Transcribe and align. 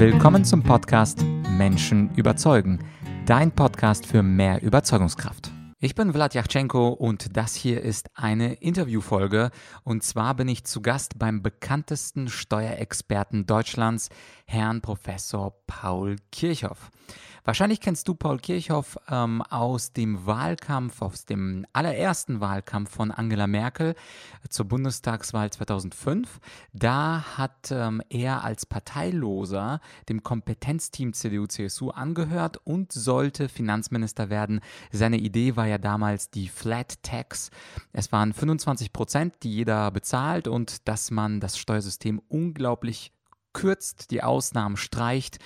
Willkommen 0.00 0.46
zum 0.46 0.62
Podcast 0.62 1.22
Menschen 1.58 2.08
überzeugen, 2.14 2.78
dein 3.26 3.54
Podcast 3.54 4.06
für 4.06 4.22
mehr 4.22 4.62
Überzeugungskraft. 4.62 5.52
Ich 5.78 5.94
bin 5.94 6.14
Vlad 6.14 6.32
Yachtschenko 6.32 6.88
und 6.88 7.36
das 7.36 7.54
hier 7.54 7.82
ist 7.82 8.08
eine 8.14 8.54
Interviewfolge. 8.54 9.50
Und 9.84 10.02
zwar 10.02 10.34
bin 10.34 10.48
ich 10.48 10.64
zu 10.64 10.80
Gast 10.80 11.18
beim 11.18 11.42
bekanntesten 11.42 12.28
Steuerexperten 12.28 13.44
Deutschlands, 13.44 14.08
Herrn 14.46 14.80
Professor 14.80 15.52
Paul 15.66 16.16
Kirchhoff. 16.32 16.90
Wahrscheinlich 17.44 17.80
kennst 17.80 18.06
du 18.08 18.14
Paul 18.14 18.38
Kirchhoff 18.38 18.98
ähm, 19.08 19.42
aus 19.42 19.92
dem 19.92 20.26
Wahlkampf, 20.26 21.02
aus 21.02 21.24
dem 21.24 21.66
allerersten 21.72 22.40
Wahlkampf 22.40 22.90
von 22.90 23.10
Angela 23.10 23.46
Merkel 23.46 23.94
zur 24.48 24.66
Bundestagswahl 24.66 25.50
2005. 25.50 26.40
Da 26.72 27.24
hat 27.36 27.70
ähm, 27.70 28.02
er 28.08 28.44
als 28.44 28.66
Parteiloser 28.66 29.80
dem 30.08 30.22
Kompetenzteam 30.22 31.12
CDU-CSU 31.12 31.90
angehört 31.90 32.58
und 32.64 32.92
sollte 32.92 33.48
Finanzminister 33.48 34.30
werden. 34.30 34.60
Seine 34.92 35.18
Idee 35.18 35.56
war 35.56 35.66
ja 35.66 35.78
damals 35.78 36.30
die 36.30 36.48
Flat 36.48 37.02
Tax. 37.02 37.50
Es 37.92 38.12
waren 38.12 38.32
25 38.32 38.92
Prozent, 38.92 39.34
die 39.42 39.54
jeder 39.54 39.90
bezahlt 39.90 40.48
und 40.48 40.86
dass 40.88 41.10
man 41.10 41.40
das 41.40 41.58
Steuersystem 41.58 42.20
unglaublich 42.28 43.12
kürzt, 43.52 44.10
die 44.10 44.22
Ausnahmen 44.22 44.76
streicht. 44.76 45.38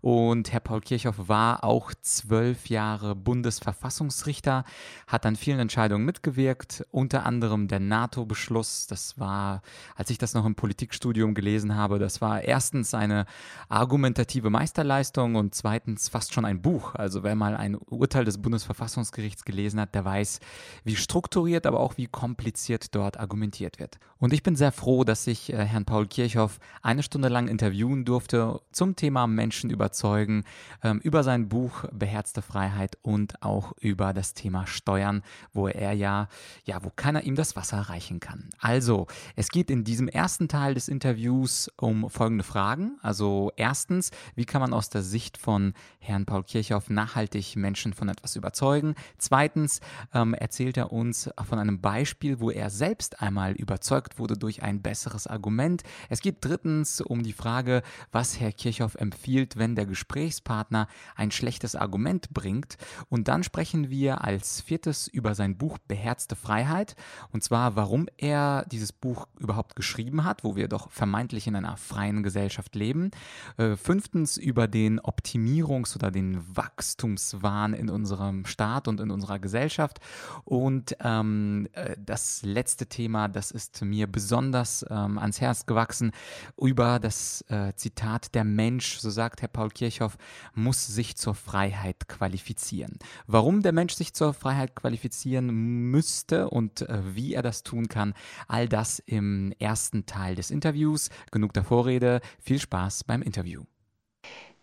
Und 0.00 0.52
Herr 0.52 0.60
Paul 0.60 0.80
Kirchhoff 0.80 1.28
war 1.28 1.62
auch 1.62 1.92
zwölf 2.00 2.68
Jahre 2.68 3.14
Bundesverfassungsrichter, 3.14 4.64
hat 5.06 5.26
an 5.26 5.36
vielen 5.36 5.60
Entscheidungen 5.60 6.04
mitgewirkt, 6.04 6.84
unter 6.90 7.24
anderem 7.24 7.68
der 7.68 7.80
NATO-Beschluss. 7.80 8.88
Das 8.88 9.18
war, 9.18 9.62
als 9.94 10.10
ich 10.10 10.18
das 10.18 10.34
noch 10.34 10.44
im 10.44 10.56
Politikstudium 10.56 11.34
gelesen 11.34 11.76
habe, 11.76 11.98
das 11.98 12.20
war 12.20 12.42
erstens 12.42 12.94
eine 12.94 13.26
argumentative 13.68 14.50
Meisterleistung 14.50 15.36
und 15.36 15.54
zweitens 15.54 16.08
fast 16.08 16.34
schon 16.34 16.44
ein 16.44 16.62
Buch. 16.62 16.94
Also 16.94 17.22
wer 17.22 17.36
mal 17.36 17.56
ein 17.56 17.76
Urteil 17.76 18.24
des 18.24 18.42
Bundesverfassungsgerichts 18.42 19.44
gelesen 19.44 19.80
hat, 19.80 19.94
der 19.94 20.04
weiß, 20.04 20.40
wie 20.84 20.96
strukturiert, 20.96 21.66
aber 21.66 21.80
auch 21.80 21.96
wie 21.96 22.06
kompliziert 22.06 22.94
dort 22.94 23.20
argumentiert 23.20 23.78
wird. 23.78 23.98
Und 24.22 24.32
ich 24.32 24.44
bin 24.44 24.54
sehr 24.54 24.70
froh, 24.70 25.02
dass 25.02 25.26
ich 25.26 25.52
äh, 25.52 25.64
Herrn 25.64 25.84
Paul 25.84 26.06
Kirchhoff 26.06 26.60
eine 26.80 27.02
Stunde 27.02 27.26
lang 27.26 27.48
interviewen 27.48 28.04
durfte 28.04 28.60
zum 28.70 28.94
Thema 28.94 29.26
Menschen 29.26 29.68
überzeugen, 29.68 30.44
ähm, 30.84 31.00
über 31.00 31.24
sein 31.24 31.48
Buch 31.48 31.86
Beherzte 31.90 32.40
Freiheit 32.40 32.96
und 33.02 33.42
auch 33.42 33.72
über 33.80 34.12
das 34.12 34.34
Thema 34.34 34.64
Steuern, 34.68 35.24
wo 35.52 35.66
er 35.66 35.92
ja, 35.94 36.28
ja, 36.64 36.84
wo 36.84 36.90
keiner 36.94 37.24
ihm 37.24 37.34
das 37.34 37.56
Wasser 37.56 37.80
reichen 37.80 38.20
kann. 38.20 38.50
Also, 38.60 39.08
es 39.34 39.48
geht 39.48 39.72
in 39.72 39.82
diesem 39.82 40.06
ersten 40.06 40.46
Teil 40.46 40.74
des 40.74 40.86
Interviews 40.86 41.68
um 41.76 42.08
folgende 42.08 42.44
Fragen. 42.44 42.98
Also, 43.02 43.50
erstens, 43.56 44.12
wie 44.36 44.44
kann 44.44 44.60
man 44.60 44.72
aus 44.72 44.88
der 44.88 45.02
Sicht 45.02 45.36
von 45.36 45.74
Herrn 45.98 46.26
Paul 46.26 46.44
Kirchhoff 46.44 46.90
nachhaltig 46.90 47.56
Menschen 47.56 47.92
von 47.92 48.08
etwas 48.08 48.36
überzeugen? 48.36 48.94
Zweitens 49.18 49.80
ähm, 50.14 50.32
erzählt 50.34 50.76
er 50.76 50.92
uns 50.92 51.28
von 51.44 51.58
einem 51.58 51.80
Beispiel, 51.80 52.38
wo 52.38 52.52
er 52.52 52.70
selbst 52.70 53.20
einmal 53.20 53.54
überzeugt 53.54 54.11
wurde 54.18 54.36
durch 54.36 54.62
ein 54.62 54.82
besseres 54.82 55.26
Argument. 55.26 55.82
Es 56.08 56.20
geht 56.20 56.38
drittens 56.40 57.00
um 57.00 57.22
die 57.22 57.32
Frage, 57.32 57.82
was 58.10 58.40
Herr 58.40 58.52
Kirchhoff 58.52 58.94
empfiehlt, 58.94 59.56
wenn 59.56 59.74
der 59.74 59.86
Gesprächspartner 59.86 60.88
ein 61.16 61.30
schlechtes 61.30 61.76
Argument 61.76 62.30
bringt. 62.30 62.76
Und 63.08 63.28
dann 63.28 63.42
sprechen 63.42 63.90
wir 63.90 64.24
als 64.24 64.60
viertes 64.60 65.08
über 65.08 65.34
sein 65.34 65.56
Buch 65.56 65.78
Beherzte 65.78 66.36
Freiheit. 66.36 66.96
Und 67.30 67.42
zwar, 67.42 67.76
warum 67.76 68.08
er 68.16 68.64
dieses 68.70 68.92
Buch 68.92 69.26
überhaupt 69.38 69.76
geschrieben 69.76 70.24
hat, 70.24 70.44
wo 70.44 70.56
wir 70.56 70.68
doch 70.68 70.90
vermeintlich 70.90 71.46
in 71.46 71.56
einer 71.56 71.76
freien 71.76 72.22
Gesellschaft 72.22 72.74
leben. 72.74 73.10
Äh, 73.56 73.76
fünftens 73.76 74.36
über 74.36 74.68
den 74.68 75.00
Optimierungs- 75.00 75.96
oder 75.96 76.10
den 76.10 76.42
Wachstumswahn 76.56 77.74
in 77.74 77.90
unserem 77.90 78.46
Staat 78.46 78.88
und 78.88 79.00
in 79.00 79.10
unserer 79.10 79.38
Gesellschaft. 79.38 80.00
Und 80.44 80.96
ähm, 81.00 81.68
äh, 81.72 81.96
das 81.98 82.42
letzte 82.42 82.86
Thema, 82.86 83.28
das 83.28 83.50
ist 83.50 83.82
mir 83.82 84.01
besonders 84.06 84.84
ähm, 84.90 85.18
ans 85.18 85.40
Herz 85.40 85.66
gewachsen, 85.66 86.12
über 86.60 86.98
das 86.98 87.44
äh, 87.48 87.72
Zitat, 87.74 88.34
der 88.34 88.44
Mensch, 88.44 88.98
so 88.98 89.10
sagt 89.10 89.42
Herr 89.42 89.48
Paul 89.48 89.70
Kirchhoff, 89.70 90.16
muss 90.54 90.86
sich 90.86 91.16
zur 91.16 91.34
Freiheit 91.34 92.08
qualifizieren. 92.08 92.98
Warum 93.26 93.62
der 93.62 93.72
Mensch 93.72 93.94
sich 93.94 94.14
zur 94.14 94.34
Freiheit 94.34 94.74
qualifizieren 94.74 95.46
müsste 95.90 96.48
und 96.50 96.82
äh, 96.82 97.14
wie 97.14 97.34
er 97.34 97.42
das 97.42 97.62
tun 97.62 97.88
kann, 97.88 98.14
all 98.48 98.68
das 98.68 98.98
im 98.98 99.52
ersten 99.58 100.06
Teil 100.06 100.34
des 100.34 100.50
Interviews. 100.50 101.08
Genug 101.30 101.52
der 101.52 101.64
Vorrede, 101.64 102.20
viel 102.38 102.58
Spaß 102.58 103.04
beim 103.04 103.22
Interview. 103.22 103.64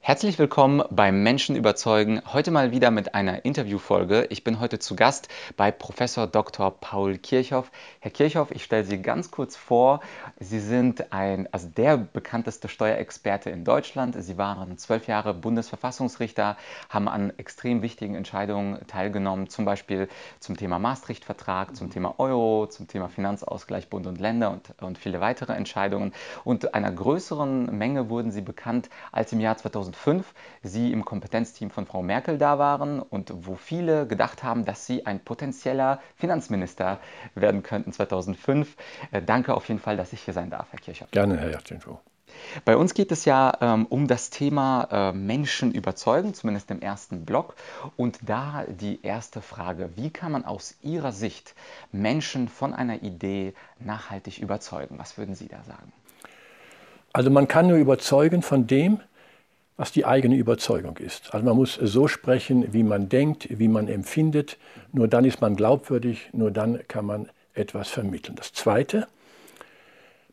Herzlich 0.01 0.39
willkommen 0.39 0.81
beim 0.89 1.23
Menschen 1.23 1.57
überzeugen. 1.57 2.21
Heute 2.31 2.51
mal 2.51 2.71
wieder 2.71 2.89
mit 2.89 3.13
einer 3.13 3.43
Interviewfolge. 3.43 4.25
Ich 4.29 4.45
bin 4.45 4.61
heute 4.61 4.79
zu 4.79 4.95
Gast 4.95 5.27
bei 5.57 5.71
Professor 5.71 6.25
Dr. 6.25 6.71
Paul 6.71 7.17
Kirchhoff. 7.17 7.69
Herr 7.99 8.09
Kirchhoff, 8.09 8.49
ich 8.49 8.63
stelle 8.63 8.85
Sie 8.85 9.01
ganz 9.01 9.29
kurz 9.29 9.57
vor. 9.57 9.99
Sie 10.39 10.61
sind 10.61 11.11
ein, 11.11 11.49
also 11.51 11.67
der 11.67 11.97
bekannteste 11.97 12.69
Steuerexperte 12.69 13.49
in 13.49 13.65
Deutschland. 13.65 14.15
Sie 14.17 14.37
waren 14.37 14.77
zwölf 14.77 15.05
Jahre 15.05 15.33
Bundesverfassungsrichter, 15.33 16.55
haben 16.87 17.09
an 17.09 17.33
extrem 17.37 17.81
wichtigen 17.81 18.15
Entscheidungen 18.15 18.79
teilgenommen, 18.87 19.49
zum 19.49 19.65
Beispiel 19.65 20.07
zum 20.39 20.55
Thema 20.55 20.79
Maastricht-Vertrag, 20.79 21.75
zum 21.75 21.91
Thema 21.91 22.15
Euro, 22.19 22.67
zum 22.67 22.87
Thema 22.87 23.09
Finanzausgleich 23.09 23.89
Bund 23.89 24.07
und 24.07 24.19
Länder 24.19 24.49
und, 24.49 24.81
und 24.81 24.97
viele 24.97 25.19
weitere 25.19 25.53
Entscheidungen. 25.53 26.13
Und 26.45 26.73
einer 26.73 26.91
größeren 26.91 27.77
Menge 27.77 28.09
wurden 28.09 28.31
Sie 28.31 28.41
bekannt 28.41 28.89
als 29.11 29.33
im 29.33 29.41
Jahr 29.41 29.57
2000 29.57 29.88
2005 29.93 30.33
Sie 30.63 30.91
im 30.91 31.05
Kompetenzteam 31.05 31.69
von 31.69 31.85
Frau 31.85 32.01
Merkel 32.01 32.37
da 32.37 32.59
waren 32.59 32.99
und 32.99 33.31
wo 33.35 33.55
viele 33.55 34.07
gedacht 34.07 34.43
haben, 34.43 34.65
dass 34.65 34.85
Sie 34.85 35.05
ein 35.05 35.19
potenzieller 35.19 35.99
Finanzminister 36.15 36.99
werden 37.35 37.63
könnten 37.63 37.93
2005. 37.93 38.75
Äh, 39.11 39.21
danke 39.21 39.53
auf 39.53 39.67
jeden 39.67 39.79
Fall, 39.79 39.97
dass 39.97 40.13
ich 40.13 40.21
hier 40.21 40.33
sein 40.33 40.49
darf, 40.49 40.67
Herr 40.71 40.79
Kirchhoff. 40.79 41.11
Gerne, 41.11 41.37
Herr 41.37 41.51
Jatschenko. 41.51 41.99
Bei 42.63 42.77
uns 42.77 42.93
geht 42.93 43.11
es 43.11 43.25
ja 43.25 43.57
ähm, 43.59 43.87
um 43.87 44.07
das 44.07 44.29
Thema 44.29 44.87
äh, 44.91 45.13
Menschen 45.13 45.71
überzeugen, 45.73 46.33
zumindest 46.35 46.69
im 46.69 46.79
ersten 46.79 47.25
Block. 47.25 47.55
Und 47.97 48.19
da 48.25 48.65
die 48.67 48.99
erste 49.03 49.41
Frage, 49.41 49.89
wie 49.95 50.11
kann 50.11 50.31
man 50.31 50.45
aus 50.45 50.75
Ihrer 50.81 51.11
Sicht 51.11 51.55
Menschen 51.91 52.47
von 52.47 52.73
einer 52.73 53.01
Idee 53.01 53.53
nachhaltig 53.79 54.39
überzeugen? 54.39 54.99
Was 54.99 55.17
würden 55.17 55.33
Sie 55.35 55.47
da 55.47 55.63
sagen? 55.63 55.91
Also 57.13 57.31
man 57.31 57.47
kann 57.47 57.67
nur 57.67 57.77
überzeugen 57.77 58.43
von 58.43 58.67
dem, 58.67 58.99
was 59.79 59.93
die 59.93 60.05
eigene 60.05 60.35
Überzeugung 60.35 60.97
ist. 60.97 61.33
Also 61.33 61.45
man 61.45 61.55
muss 61.55 61.75
so 61.75 62.09
sprechen, 62.09 62.73
wie 62.73 62.83
man 62.83 63.07
denkt, 63.07 63.47
wie 63.49 63.69
man 63.69 63.87
empfindet. 63.87 64.57
Nur 64.91 65.07
dann 65.07 65.23
ist 65.23 65.39
man 65.39 65.55
glaubwürdig, 65.55 66.31
nur 66.33 66.51
dann 66.51 66.85
kann 66.89 67.05
man 67.05 67.29
etwas 67.53 67.87
vermitteln. 67.87 68.35
Das 68.35 68.51
Zweite, 68.51 69.07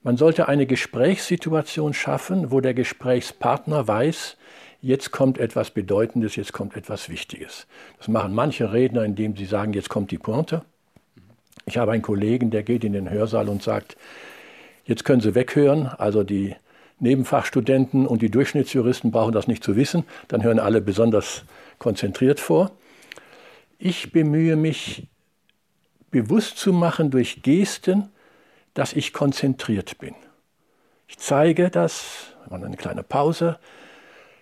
man 0.02 0.16
sollte 0.16 0.48
eine 0.48 0.66
Gesprächssituation 0.66 1.94
schaffen, 1.94 2.50
wo 2.50 2.60
der 2.60 2.74
Gesprächspartner 2.74 3.86
weiß, 3.86 4.36
jetzt 4.82 5.12
kommt 5.12 5.38
etwas 5.38 5.70
Bedeutendes, 5.70 6.34
jetzt 6.34 6.52
kommt 6.52 6.74
etwas 6.74 7.08
Wichtiges. 7.08 7.68
Das 7.98 8.08
machen 8.08 8.34
manche 8.34 8.72
Redner, 8.72 9.04
indem 9.04 9.36
sie 9.36 9.46
sagen, 9.46 9.74
jetzt 9.74 9.90
kommt 9.90 10.10
die 10.10 10.18
Pointe. 10.18 10.62
Ich 11.66 11.78
habe 11.78 11.92
einen 11.92 12.02
Kollegen, 12.02 12.50
der 12.50 12.64
geht 12.64 12.82
in 12.82 12.94
den 12.94 13.10
Hörsaal 13.10 13.48
und 13.48 13.62
sagt, 13.62 13.96
jetzt 14.86 15.04
können 15.04 15.20
Sie 15.20 15.36
weghören, 15.36 15.86
also 15.86 16.24
die 16.24 16.56
Nebenfachstudenten 16.98 18.06
und 18.06 18.22
die 18.22 18.30
Durchschnittsjuristen 18.30 19.10
brauchen 19.10 19.32
das 19.32 19.48
nicht 19.48 19.62
zu 19.62 19.76
wissen, 19.76 20.04
dann 20.28 20.42
hören 20.42 20.58
alle 20.58 20.80
besonders 20.80 21.44
konzentriert 21.78 22.40
vor. 22.40 22.70
Ich 23.78 24.12
bemühe 24.12 24.56
mich 24.56 25.06
bewusst 26.10 26.56
zu 26.56 26.72
machen 26.72 27.10
durch 27.10 27.42
Gesten, 27.42 28.08
dass 28.72 28.94
ich 28.94 29.12
konzentriert 29.12 29.98
bin. 29.98 30.14
Ich 31.08 31.18
zeige 31.18 31.70
das, 31.70 32.34
mal 32.48 32.64
eine 32.64 32.76
kleine 32.76 33.02
Pause. 33.02 33.58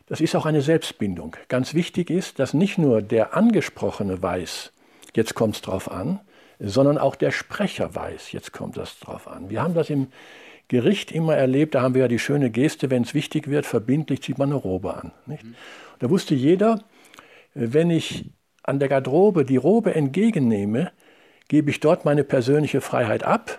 Das 0.06 0.21
ist 0.21 0.37
auch 0.37 0.47
eine 0.47 0.62
Selbstbindung. 0.62 1.37
Ganz 1.49 1.75
wichtig 1.75 2.11
ist, 2.11 2.39
dass 2.39 2.55
nicht 2.55 2.79
nur 2.79 3.03
der 3.03 3.35
Angesprochene 3.35 4.23
weiß, 4.23 4.73
jetzt 5.15 5.35
kommt 5.35 5.56
es 5.56 5.62
drauf 5.62 5.91
an, 5.91 6.21
sondern 6.61 6.99
auch 6.99 7.17
der 7.17 7.31
Sprecher 7.31 7.95
weiß, 7.95 8.33
jetzt 8.33 8.53
kommt 8.53 8.77
das 8.77 8.99
drauf 9.01 9.27
an. 9.29 9.51
Wir 9.51 9.62
haben 9.62 9.75
das 9.75 9.91
im 9.91 10.09
Gericht 10.69 11.13
immer 11.13 11.37
erlebt, 11.37 11.75
da 11.75 11.83
haben 11.83 11.95
wir 11.95 12.03
ja 12.03 12.09
die 12.09 12.19
schöne 12.19 12.51
Geste, 12.51 12.91
wenn 12.91 13.03
es 13.03 13.15
wichtig 13.15 13.49
wird, 13.49 13.67
verbindlich 13.67 14.23
zieht 14.23 14.39
man 14.39 14.51
eine 14.51 14.57
Robe 14.59 14.95
an. 14.95 15.13
Mhm. 15.27 15.55
Da 15.99 16.11
wusste 16.11 16.35
jeder, 16.35 16.83
wenn 17.55 17.91
ich 17.91 18.31
an 18.63 18.79
der 18.79 18.89
Garderobe 18.89 19.45
die 19.45 19.57
Robe 19.57 19.95
entgegennehme, 19.95 20.91
gebe 21.49 21.71
ich 21.71 21.81
dort 21.81 22.05
meine 22.05 22.25
persönliche 22.25 22.81
Freiheit 22.81 23.23
ab 23.23 23.59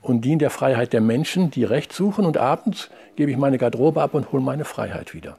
und 0.00 0.24
diene 0.24 0.38
der 0.38 0.50
Freiheit 0.50 0.92
der 0.92 1.00
Menschen, 1.00 1.50
die 1.50 1.64
Recht 1.64 1.92
suchen 1.92 2.24
und 2.24 2.36
abends 2.36 2.90
gebe 3.16 3.30
ich 3.30 3.36
meine 3.36 3.58
Garderobe 3.58 4.00
ab 4.02 4.14
und 4.14 4.30
hole 4.32 4.42
meine 4.42 4.64
Freiheit 4.64 5.14
wieder. 5.14 5.36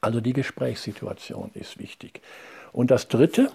Also 0.00 0.20
die 0.20 0.32
Gesprächssituation 0.32 1.50
ist 1.54 1.78
wichtig. 1.78 2.20
Und 2.72 2.90
das 2.90 3.08
Dritte, 3.08 3.50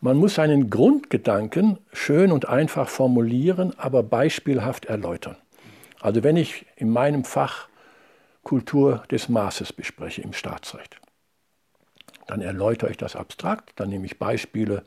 man 0.00 0.16
muss 0.16 0.34
seinen 0.34 0.70
Grundgedanken 0.70 1.78
schön 1.92 2.30
und 2.30 2.48
einfach 2.48 2.88
formulieren, 2.88 3.72
aber 3.78 4.02
beispielhaft 4.02 4.84
erläutern. 4.84 5.36
Also 6.06 6.22
wenn 6.22 6.36
ich 6.36 6.66
in 6.76 6.90
meinem 6.90 7.24
Fach 7.24 7.66
Kultur 8.44 9.02
des 9.10 9.28
Maßes 9.28 9.72
bespreche 9.72 10.22
im 10.22 10.32
Staatsrecht. 10.32 11.00
Dann 12.28 12.42
erläutere 12.42 12.92
ich 12.92 12.96
das 12.96 13.16
abstrakt, 13.16 13.72
dann 13.74 13.88
nehme 13.88 14.06
ich 14.06 14.16
Beispiele, 14.16 14.84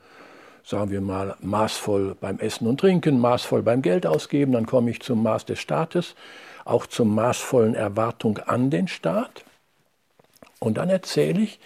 sagen 0.64 0.92
wir 0.92 1.02
mal, 1.02 1.36
maßvoll 1.42 2.16
beim 2.22 2.40
Essen 2.40 2.68
und 2.68 2.80
Trinken, 2.80 3.20
maßvoll 3.20 3.64
beim 3.64 3.82
Geld 3.82 4.08
ausgeben, 4.08 4.54
dann 4.54 4.66
komme 4.66 4.92
ich 4.92 5.02
zum 5.02 5.22
Maß 5.22 5.44
des 5.44 5.60
Staates, 5.60 6.16
auch 6.64 6.88
zur 6.88 7.06
maßvollen 7.06 7.76
Erwartung 7.76 8.38
an 8.38 8.70
den 8.70 8.88
Staat. 8.88 9.44
Und 10.60 10.78
dann 10.78 10.88
erzähle 10.88 11.42
ich 11.42 11.60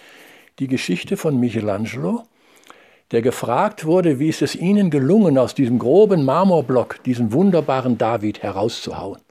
die 0.58 0.68
Geschichte 0.68 1.16
von 1.16 1.40
Michelangelo, 1.40 2.24
der 3.12 3.22
gefragt 3.22 3.86
wurde, 3.86 4.18
wie 4.18 4.30
ist 4.30 4.42
es 4.42 4.56
Ihnen 4.56 4.90
gelungen, 4.90 5.38
aus 5.38 5.54
diesem 5.54 5.78
groben 5.78 6.26
Marmorblock 6.26 7.04
diesen 7.04 7.32
wunderbaren 7.32 8.00
David 8.00 8.42
herauszuhauen. 8.42 9.23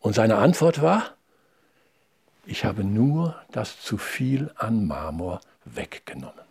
Und 0.00 0.14
seine 0.14 0.36
Antwort 0.36 0.80
war, 0.80 1.14
ich 2.46 2.64
habe 2.64 2.84
nur 2.84 3.36
das 3.52 3.80
zu 3.80 3.98
viel 3.98 4.50
an 4.56 4.86
Marmor 4.86 5.40
weggenommen. 5.64 6.48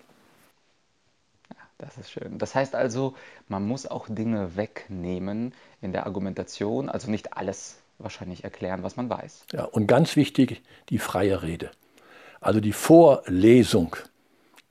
Das 1.79 1.97
ist 1.97 2.11
schön. 2.11 2.39
Das 2.39 2.55
heißt 2.55 2.75
also, 2.75 3.15
man 3.47 3.67
muss 3.67 3.85
auch 3.85 4.07
Dinge 4.09 4.55
wegnehmen 4.55 5.53
in 5.81 5.91
der 5.91 6.07
Argumentation, 6.07 6.89
also 6.89 7.09
nicht 7.09 7.33
alles 7.33 7.77
wahrscheinlich 7.99 8.43
erklären, 8.43 8.83
was 8.83 8.95
man 8.95 9.09
weiß. 9.09 9.45
Ja, 9.53 9.63
und 9.65 9.87
ganz 9.87 10.15
wichtig, 10.15 10.61
die 10.89 10.97
freie 10.97 11.41
Rede. 11.43 11.71
Also 12.41 12.59
die 12.59 12.73
Vorlesung 12.73 13.95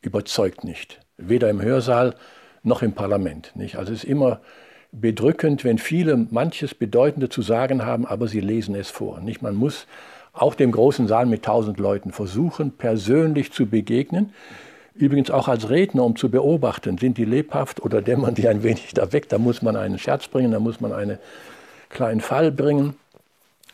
überzeugt 0.00 0.64
nicht, 0.64 1.00
weder 1.16 1.50
im 1.50 1.60
Hörsaal 1.60 2.16
noch 2.62 2.82
im 2.82 2.92
Parlament. 2.92 3.54
Nicht? 3.54 3.76
Also 3.76 3.92
es 3.92 4.04
ist 4.04 4.10
immer 4.10 4.40
bedrückend, 4.92 5.64
wenn 5.64 5.78
viele 5.78 6.16
manches 6.30 6.74
Bedeutende 6.74 7.28
zu 7.28 7.42
sagen 7.42 7.84
haben, 7.84 8.06
aber 8.06 8.28
sie 8.28 8.40
lesen 8.40 8.74
es 8.74 8.90
vor. 8.90 9.20
Nicht? 9.20 9.42
Man 9.42 9.54
muss 9.54 9.86
auch 10.32 10.54
dem 10.54 10.72
großen 10.72 11.08
Saal 11.08 11.26
mit 11.26 11.44
tausend 11.44 11.78
Leuten 11.78 12.12
versuchen, 12.12 12.72
persönlich 12.72 13.52
zu 13.52 13.66
begegnen. 13.66 14.32
Übrigens 14.94 15.30
auch 15.30 15.48
als 15.48 15.68
Redner, 15.68 16.04
um 16.04 16.16
zu 16.16 16.30
beobachten, 16.30 16.96
sind 16.98 17.18
die 17.18 17.24
lebhaft 17.24 17.82
oder 17.82 18.00
dämmern 18.00 18.34
die 18.34 18.48
ein 18.48 18.62
wenig 18.62 18.94
da 18.94 19.12
weg. 19.12 19.28
Da 19.28 19.38
muss 19.38 19.60
man 19.60 19.76
einen 19.76 19.98
Scherz 19.98 20.28
bringen, 20.28 20.52
da 20.52 20.60
muss 20.60 20.80
man 20.80 20.92
einen 20.92 21.18
kleinen 21.90 22.20
Fall 22.20 22.50
bringen. 22.50 22.94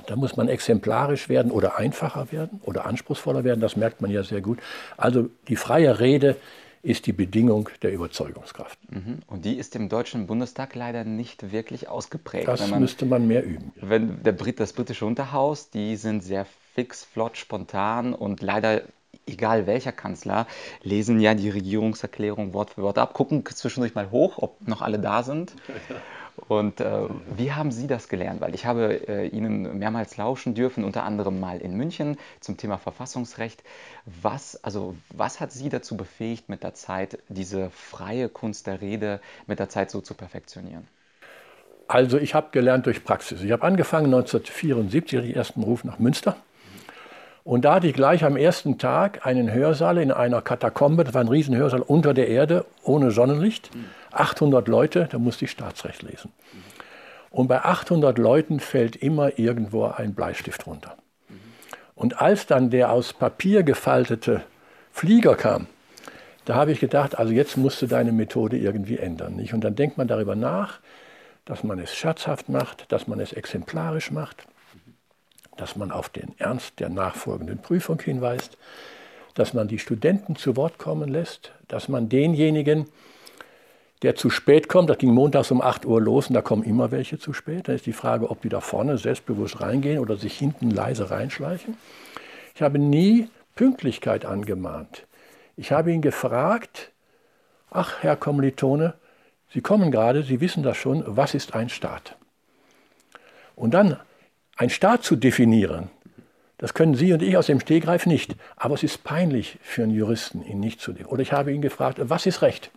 Da 0.07 0.17
muss 0.17 0.37
man 0.37 0.49
exemplarisch 0.49 1.29
werden 1.29 1.53
oder 1.53 1.79
einfacher 1.79 2.33
werden 2.33 2.61
oder 2.65 2.87
anspruchsvoller 2.87 3.45
werden, 3.45 3.61
das 3.61 3.77
merkt 3.77 4.01
man 4.01 4.11
ja 4.11 4.25
sehr 4.25 4.41
gut. 4.41 4.59
Also 4.97 5.29
die 5.47 5.55
freie 5.55 6.01
Rede 6.01 6.37
ist 6.83 7.07
die 7.07 7.13
Bedingung 7.13 7.69
der 7.83 7.93
Überzeugungskraft. 7.93 8.79
Mhm. 8.91 9.21
Und 9.27 9.45
die 9.45 9.57
ist 9.57 9.77
im 9.77 9.89
Deutschen 9.89 10.27
Bundestag 10.27 10.75
leider 10.75 11.05
nicht 11.05 11.53
wirklich 11.53 11.89
ausgeprägt. 11.89 12.49
Das 12.49 12.69
man, 12.69 12.81
müsste 12.81 13.07
man 13.07 13.27
mehr 13.27 13.45
üben. 13.45 13.73
Wenn 13.77 14.23
der 14.23 14.33
Brit, 14.33 14.59
das 14.59 14.73
britische 14.73 15.07
Unterhaus, 15.07 15.71
die 15.71 15.97
sind 15.97 16.23
sehr 16.25 16.45
fix, 16.75 17.05
flott, 17.05 17.37
spontan 17.37 18.15
und 18.15 18.43
leider 18.43 18.83
egal 19.27 19.67
welcher 19.67 19.93
Kanzler, 19.93 20.47
lesen 20.83 21.21
ja 21.21 21.35
die 21.35 21.51
Regierungserklärung 21.51 22.55
Wort 22.55 22.71
für 22.71 22.83
Wort 22.83 22.99
ab, 22.99 23.15
gucken 23.15 23.45
zwischendurch 23.47 23.95
mal 23.95 24.11
hoch, 24.11 24.39
ob 24.39 24.67
noch 24.67 24.83
alle 24.83 24.99
da 24.99 25.23
sind. 25.23 25.55
Und 26.59 26.81
äh, 26.81 27.09
wie 27.37 27.53
haben 27.53 27.71
Sie 27.73 27.87
das 27.87 28.09
gelernt? 28.09 28.41
Weil 28.41 28.55
ich 28.55 28.67
habe 28.67 29.09
äh, 29.09 29.27
Ihnen 29.29 29.79
mehrmals 29.79 30.17
lauschen 30.17 30.55
dürfen, 30.55 30.85
unter 30.85 31.05
anderem 31.05 31.41
mal 31.41 31.59
in 31.59 31.77
München 31.77 32.19
zum 32.41 32.57
Thema 32.57 32.79
Verfassungsrecht. 32.79 33.63
Was, 34.05 34.63
also, 34.63 34.95
was 35.11 35.41
hat 35.41 35.51
Sie 35.51 35.69
dazu 35.69 35.97
befähigt, 35.97 36.49
mit 36.49 36.63
der 36.63 36.75
Zeit 36.75 37.19
diese 37.29 37.71
freie 37.71 38.29
Kunst 38.29 38.67
der 38.67 38.81
Rede 38.81 39.21
mit 39.47 39.59
der 39.61 39.69
Zeit 39.69 39.91
so 39.91 40.01
zu 40.01 40.15
perfektionieren? 40.15 40.87
Also 41.89 42.19
ich 42.19 42.35
habe 42.35 42.49
gelernt 42.53 42.87
durch 42.87 43.03
Praxis. 43.03 43.43
Ich 43.43 43.51
habe 43.51 43.65
angefangen 43.65 44.07
1974, 44.07 45.21
den 45.21 45.35
ersten 45.35 45.63
Ruf 45.63 45.85
nach 45.85 45.99
Münster. 45.99 46.37
Und 47.45 47.65
da 47.65 47.75
hatte 47.75 47.89
ich 47.89 47.95
gleich 47.95 48.25
am 48.25 48.37
ersten 48.37 48.79
Tag 48.79 49.27
einen 49.27 49.53
Hörsaal 49.53 49.99
in 49.99 50.13
einer 50.13 50.43
Katakombe, 50.43 51.03
das 51.03 51.13
war 51.13 51.23
ein 51.23 51.29
Riesenhörsaal 51.29 51.83
unter 51.83 52.15
der 52.15 52.29
Erde, 52.29 52.65
ohne 52.85 53.11
Sonnenlicht. 53.11 53.71
800 54.15 54.69
Leute, 54.69 55.09
da 55.11 55.19
musste 55.19 55.45
ich 55.45 55.51
Staatsrecht 55.51 56.03
lesen. 56.03 56.33
Und 57.31 57.49
bei 57.49 57.65
800 57.65 58.19
Leuten 58.19 58.61
fällt 58.61 58.97
immer 58.97 59.39
irgendwo 59.39 59.87
ein 59.87 60.15
Bleistift 60.15 60.67
runter. 60.67 60.97
Und 61.95 62.21
als 62.21 62.47
dann 62.47 62.71
der 62.71 62.91
aus 62.91 63.13
Papier 63.13 63.63
gefaltete 63.63 64.43
Flieger 64.91 65.35
kam, 65.35 65.67
da 66.45 66.55
habe 66.57 66.73
ich 66.73 66.81
gedacht, 66.81 67.19
also 67.19 67.33
jetzt 67.33 67.57
musst 67.57 67.81
du 67.81 67.87
deine 67.87 68.13
Methode 68.13 68.59
irgendwie 68.59 68.99
ändern. 68.99 69.37
Nicht? 69.37 69.55
Und 69.55 69.63
dann 69.63 69.77
denkt 69.77 69.97
man 69.97 70.09
darüber 70.09 70.35
nach, 70.35 70.81
dass 71.45 71.65
man 71.65 71.79
es 71.79 71.95
scherzhaft 71.95 72.49
macht, 72.49 72.91
dass 72.91 73.07
man 73.07 73.21
es 73.21 73.33
exemplarisch 73.33 74.11
macht, 74.11 74.47
dass 75.57 75.77
man 75.77 75.91
auf 75.91 76.09
den 76.09 76.35
Ernst 76.39 76.81
der 76.81 76.89
nachfolgenden 76.89 77.59
Prüfung 77.59 78.01
hinweist, 78.01 78.59
dass 79.35 79.55
man 79.55 79.69
die 79.69 79.79
Studenten 79.79 80.37
zu 80.37 80.57
Wort 80.57 80.79
kommen 80.79 81.09
lässt, 81.09 81.53
dass 81.69 81.89
man 81.89 82.09
denjenigen, 82.09 82.87
der 84.03 84.17
zu 84.17 84.31
spät 84.31 84.69
kommt, 84.69 84.91
das 84.91 84.99
ging 84.99 85.13
montags 85.13 85.51
um 85.51 85.63
8 85.63 85.87
Uhr 85.87 86.01
los 86.01 86.29
und 86.29 86.35
da 86.35 86.43
kommen 86.43 86.65
immer 86.65 86.91
welche 86.91 87.19
zu 87.19 87.33
spät. 87.33 87.69
Dann 87.69 87.77
ist 87.77 87.87
die 87.87 87.93
Frage, 87.93 88.31
ob 88.31 88.43
die 88.43 88.49
da 88.49 88.61
vorne 88.61 88.99
selbstbewusst 88.99 89.61
reingehen 89.61 90.01
oder 90.01 90.17
sich 90.17 90.37
hinten 90.37 90.71
leise 90.71 91.11
reinschleichen. 91.11 91.77
Ich 92.55 92.63
habe 92.63 92.79
nie 92.79 93.29
Pünktlichkeit 93.55 94.25
angemahnt. 94.25 95.07
Ich 95.57 95.71
habe 95.71 95.93
ihn 95.93 96.03
gefragt, 96.03 96.91
ach 97.71 98.03
Herr 98.03 98.17
Kommilitone, 98.17 98.95
Sie 99.55 99.61
kommen 99.61 99.91
gerade, 99.91 100.23
Sie 100.23 100.41
wissen 100.41 100.63
das 100.63 100.79
schon, 100.79 101.05
was 101.07 101.35
ist 101.35 101.55
ein 101.55 101.69
Staat? 101.69 102.17
Und 103.55 103.75
dann 103.75 103.99
ein 104.57 104.71
Staat 104.71 105.05
zu 105.05 105.15
definieren, 105.15 105.91
das 106.57 106.75
können 106.75 106.95
Sie 106.95 107.13
und 107.13 107.23
ich 107.23 107.37
aus 107.37 107.47
dem 107.47 107.61
Stegreif 107.61 108.07
nicht. 108.07 108.37
Aber 108.57 108.75
es 108.75 108.83
ist 108.83 109.05
peinlich 109.05 109.59
für 109.63 109.83
einen 109.83 109.93
Juristen, 109.93 110.43
ihn 110.43 110.61
nicht 110.61 110.81
zu 110.81 110.93
definieren. 110.93 111.13
Oder 111.13 111.23
ich 111.23 111.33
habe 111.33 111.53
ihn 111.53 111.61
gefragt, 111.61 111.99
was 112.01 112.25
ist 112.25 112.41
Recht? 112.41 112.71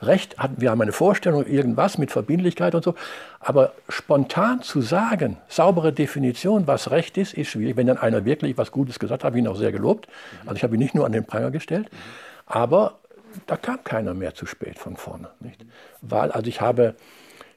Recht 0.00 0.36
wir 0.56 0.70
haben 0.70 0.82
eine 0.82 0.92
Vorstellung, 0.92 1.46
irgendwas 1.46 1.96
mit 1.96 2.10
Verbindlichkeit 2.10 2.74
und 2.74 2.82
so. 2.82 2.94
Aber 3.38 3.72
spontan 3.88 4.62
zu 4.62 4.80
sagen, 4.80 5.36
saubere 5.48 5.92
Definition, 5.92 6.66
was 6.66 6.90
Recht 6.90 7.16
ist, 7.16 7.34
ist 7.34 7.50
schwierig. 7.50 7.76
Wenn 7.76 7.86
dann 7.86 7.98
einer 7.98 8.24
wirklich 8.24 8.58
was 8.58 8.72
Gutes 8.72 8.98
gesagt 8.98 9.22
hat, 9.22 9.26
habe 9.26 9.38
ich 9.38 9.44
ihn 9.44 9.48
auch 9.48 9.56
sehr 9.56 9.70
gelobt. 9.70 10.08
Also 10.44 10.56
ich 10.56 10.64
habe 10.64 10.74
ihn 10.74 10.80
nicht 10.80 10.94
nur 10.94 11.06
an 11.06 11.12
den 11.12 11.24
Pranger 11.24 11.52
gestellt. 11.52 11.88
Aber 12.46 12.98
da 13.46 13.56
kam 13.56 13.82
keiner 13.84 14.12
mehr 14.14 14.34
zu 14.34 14.46
spät 14.46 14.78
von 14.78 14.96
vorne. 14.96 15.28
Nicht? 15.40 15.64
Weil, 16.00 16.32
also 16.32 16.48
ich 16.48 16.60
habe 16.60 16.94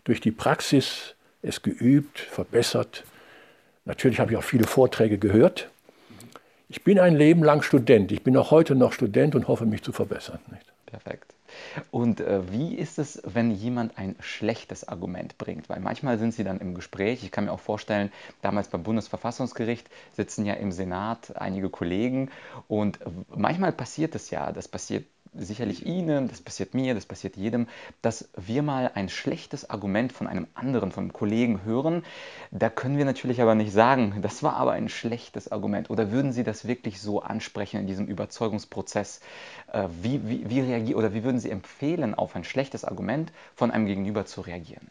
durch 0.03 0.21
die 0.21 0.31
Praxis 0.31 1.15
es 1.41 1.61
geübt, 1.61 2.19
verbessert. 2.19 3.03
Natürlich 3.85 4.19
habe 4.19 4.31
ich 4.31 4.37
auch 4.37 4.43
viele 4.43 4.65
Vorträge 4.65 5.17
gehört. 5.17 5.69
Ich 6.69 6.83
bin 6.83 6.99
ein 6.99 7.15
Leben 7.15 7.43
lang 7.43 7.61
Student. 7.61 8.11
Ich 8.11 8.23
bin 8.23 8.35
auch 8.37 8.51
heute 8.51 8.75
noch 8.75 8.93
Student 8.93 9.35
und 9.35 9.47
hoffe, 9.47 9.65
mich 9.65 9.83
zu 9.83 9.91
verbessern. 9.91 10.39
Nicht? 10.51 10.65
Perfekt. 10.85 11.34
Und 11.91 12.19
äh, 12.21 12.51
wie 12.51 12.75
ist 12.75 12.99
es, 12.99 13.21
wenn 13.25 13.51
jemand 13.51 13.97
ein 13.97 14.15
schlechtes 14.19 14.87
Argument 14.87 15.37
bringt? 15.37 15.69
Weil 15.69 15.79
manchmal 15.79 16.17
sind 16.19 16.33
sie 16.33 16.43
dann 16.43 16.59
im 16.59 16.73
Gespräch. 16.75 17.23
Ich 17.23 17.31
kann 17.31 17.45
mir 17.45 17.51
auch 17.51 17.59
vorstellen, 17.59 18.11
damals 18.41 18.67
beim 18.69 18.83
Bundesverfassungsgericht 18.83 19.89
sitzen 20.13 20.45
ja 20.45 20.53
im 20.55 20.71
Senat 20.71 21.35
einige 21.37 21.69
Kollegen 21.69 22.29
und 22.67 22.99
manchmal 23.35 23.71
passiert 23.71 24.15
es 24.15 24.29
ja, 24.29 24.51
das 24.51 24.67
passiert 24.67 25.05
sicherlich 25.37 25.85
Ihnen, 25.85 26.27
das 26.27 26.41
passiert 26.41 26.73
mir, 26.73 26.93
das 26.93 27.05
passiert 27.05 27.35
jedem, 27.35 27.67
dass 28.01 28.29
wir 28.35 28.61
mal 28.63 28.91
ein 28.95 29.09
schlechtes 29.09 29.69
Argument 29.69 30.11
von 30.11 30.27
einem 30.27 30.47
anderen, 30.53 30.91
von 30.91 31.05
einem 31.05 31.13
Kollegen 31.13 31.63
hören. 31.63 32.03
Da 32.51 32.69
können 32.69 32.97
wir 32.97 33.05
natürlich 33.05 33.41
aber 33.41 33.55
nicht 33.55 33.71
sagen, 33.71 34.19
das 34.21 34.43
war 34.43 34.55
aber 34.55 34.73
ein 34.73 34.89
schlechtes 34.89 35.51
Argument. 35.51 35.89
Oder 35.89 36.11
würden 36.11 36.33
Sie 36.33 36.43
das 36.43 36.67
wirklich 36.67 37.01
so 37.01 37.21
ansprechen 37.21 37.79
in 37.79 37.87
diesem 37.87 38.07
Überzeugungsprozess? 38.07 39.21
Äh, 39.71 39.87
wie, 40.01 40.21
wie, 40.27 40.49
wie 40.49 40.61
reagieren 40.61 40.97
oder 40.97 41.13
wie 41.13 41.23
würden 41.23 41.39
Sie 41.39 41.49
empfehlen, 41.49 42.15
auf 42.15 42.35
ein 42.35 42.43
schlechtes 42.43 42.85
Argument 42.85 43.31
von 43.55 43.71
einem 43.71 43.85
Gegenüber 43.85 44.25
zu 44.25 44.41
reagieren? 44.41 44.87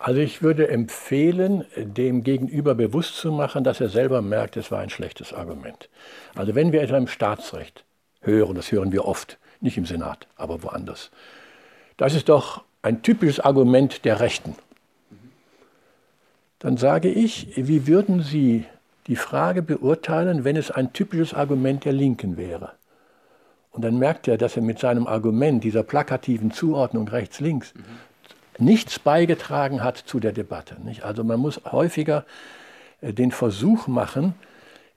Also 0.00 0.20
ich 0.20 0.42
würde 0.42 0.68
empfehlen, 0.68 1.66
dem 1.76 2.24
Gegenüber 2.24 2.74
bewusst 2.74 3.16
zu 3.16 3.30
machen, 3.30 3.64
dass 3.64 3.82
er 3.82 3.90
selber 3.90 4.22
merkt, 4.22 4.56
es 4.56 4.70
war 4.70 4.80
ein 4.80 4.88
schlechtes 4.88 5.34
Argument. 5.34 5.90
Also 6.34 6.54
wenn 6.54 6.72
wir 6.72 6.80
etwa 6.80 6.96
im 6.96 7.06
Staatsrecht 7.06 7.84
hören, 8.22 8.54
das 8.54 8.72
hören 8.72 8.92
wir 8.92 9.04
oft, 9.04 9.38
nicht 9.60 9.76
im 9.76 9.86
Senat, 9.86 10.26
aber 10.36 10.62
woanders. 10.62 11.10
Das 11.96 12.14
ist 12.14 12.28
doch 12.28 12.64
ein 12.82 13.02
typisches 13.02 13.40
Argument 13.40 14.04
der 14.04 14.20
Rechten. 14.20 14.54
Dann 16.58 16.76
sage 16.76 17.08
ich, 17.08 17.52
wie 17.56 17.86
würden 17.86 18.22
Sie 18.22 18.64
die 19.06 19.16
Frage 19.16 19.62
beurteilen, 19.62 20.44
wenn 20.44 20.56
es 20.56 20.70
ein 20.70 20.92
typisches 20.92 21.34
Argument 21.34 21.84
der 21.84 21.92
Linken 21.92 22.36
wäre? 22.36 22.72
Und 23.72 23.82
dann 23.84 23.98
merkt 23.98 24.28
er, 24.28 24.36
dass 24.36 24.56
er 24.56 24.62
mit 24.62 24.78
seinem 24.78 25.06
Argument, 25.06 25.62
dieser 25.62 25.82
plakativen 25.82 26.50
Zuordnung 26.50 27.08
rechts-links, 27.08 27.72
mhm. 27.74 28.64
nichts 28.64 28.98
beigetragen 28.98 29.82
hat 29.82 29.96
zu 29.96 30.20
der 30.20 30.32
Debatte. 30.32 30.76
Also 31.02 31.24
man 31.24 31.40
muss 31.40 31.60
häufiger 31.70 32.24
äh, 33.00 33.12
den 33.12 33.30
Versuch 33.30 33.86
machen, 33.86 34.34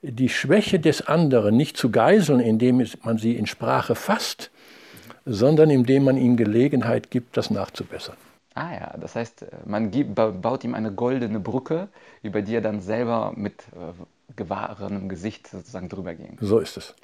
die 0.02 0.28
Schwäche 0.28 0.78
des 0.80 1.06
anderen 1.06 1.56
nicht 1.56 1.76
zu 1.76 1.90
geiseln, 1.90 2.40
indem 2.40 2.84
man 3.02 3.16
sie 3.16 3.36
in 3.36 3.46
Sprache 3.46 3.94
fasst, 3.94 4.50
sondern 5.24 5.70
indem 5.70 6.04
man 6.04 6.16
ihm 6.16 6.36
Gelegenheit 6.36 7.10
gibt, 7.10 7.36
das 7.36 7.50
nachzubessern. 7.50 8.16
Ah 8.54 8.72
ja, 8.72 8.94
das 9.00 9.16
heißt, 9.16 9.46
man 9.64 9.90
baut 10.14 10.62
ihm 10.62 10.74
eine 10.74 10.92
goldene 10.92 11.40
Brücke, 11.40 11.88
über 12.22 12.40
die 12.40 12.54
er 12.54 12.60
dann 12.60 12.80
selber 12.80 13.32
mit 13.34 13.62
äh, 13.72 13.92
gewahrenem 14.36 15.08
Gesicht 15.08 15.48
sozusagen 15.48 15.88
drüber 15.88 16.14
gehen 16.14 16.36
kann. 16.36 16.46
So 16.46 16.60
ist 16.60 16.76
es. 16.76 16.94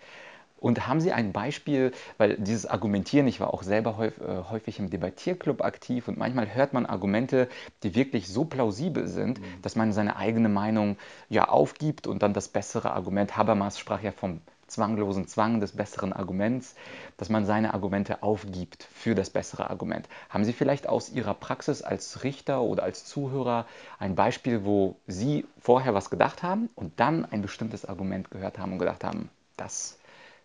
Und 0.61 0.87
haben 0.87 1.01
Sie 1.01 1.11
ein 1.13 1.33
Beispiel, 1.33 1.91
weil 2.19 2.37
dieses 2.37 2.67
Argumentieren, 2.67 3.27
ich 3.27 3.41
war 3.41 3.55
auch 3.55 3.63
selber 3.63 3.99
äh, 3.99 4.51
häufig 4.51 4.79
im 4.79 4.91
Debattierclub 4.91 5.65
aktiv 5.65 6.07
und 6.07 6.19
manchmal 6.19 6.55
hört 6.55 6.75
man 6.75 6.85
Argumente, 6.85 7.49
die 7.83 7.95
wirklich 7.95 8.29
so 8.29 8.45
plausibel 8.45 9.09
sind, 9.09 9.41
mhm. 9.41 9.45
dass 9.63 9.75
man 9.75 9.93
seine 9.93 10.17
eigene 10.17 10.51
Meinung 10.51 10.99
ja 11.31 11.49
aufgibt 11.49 12.07
und 12.07 12.23
dann 12.23 12.35
das 12.35 12.49
bessere 12.49 12.93
Argument, 12.93 13.37
Habermas 13.37 13.79
sprach 13.79 14.03
ja 14.03 14.13
vom 14.13 14.41
zwanglosen 14.71 15.27
Zwang 15.27 15.61
des 15.61 15.73
besseren 15.73 16.13
Arguments, 16.13 16.75
dass 17.17 17.29
man 17.29 17.45
seine 17.45 17.75
Argumente 17.75 18.23
aufgibt 18.23 18.89
für 18.93 19.15
das 19.15 19.31
bessere 19.31 19.71
Argument. 19.71 20.09
Haben 20.29 20.45
Sie 20.45 20.53
vielleicht 20.53 20.89
aus 20.89 21.11
Ihrer 21.11 21.35
Praxis 21.35 21.83
als 21.83 22.25
Richter 22.25 22.63
oder 22.63 22.83
als 22.83 23.05
Zuhörer 23.05 23.67
ein 23.99 24.15
Beispiel, 24.15 24.65
wo 24.65 24.97
Sie 25.07 25.47
vorher 25.59 25.95
was 25.95 26.11
gedacht 26.11 26.43
haben 26.43 26.71
und 26.75 27.01
dann 27.01 27.25
ein 27.25 27.43
bestimmtes 27.43 27.85
Argument 27.85 28.31
gehört 28.31 28.59
haben 28.59 28.73
und 28.73 28.79
gedacht 28.79 29.05
haben, 29.05 29.29
das, 29.57 29.99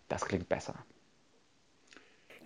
das 0.08 0.24
klingt 0.24 0.48
besser? 0.48 0.74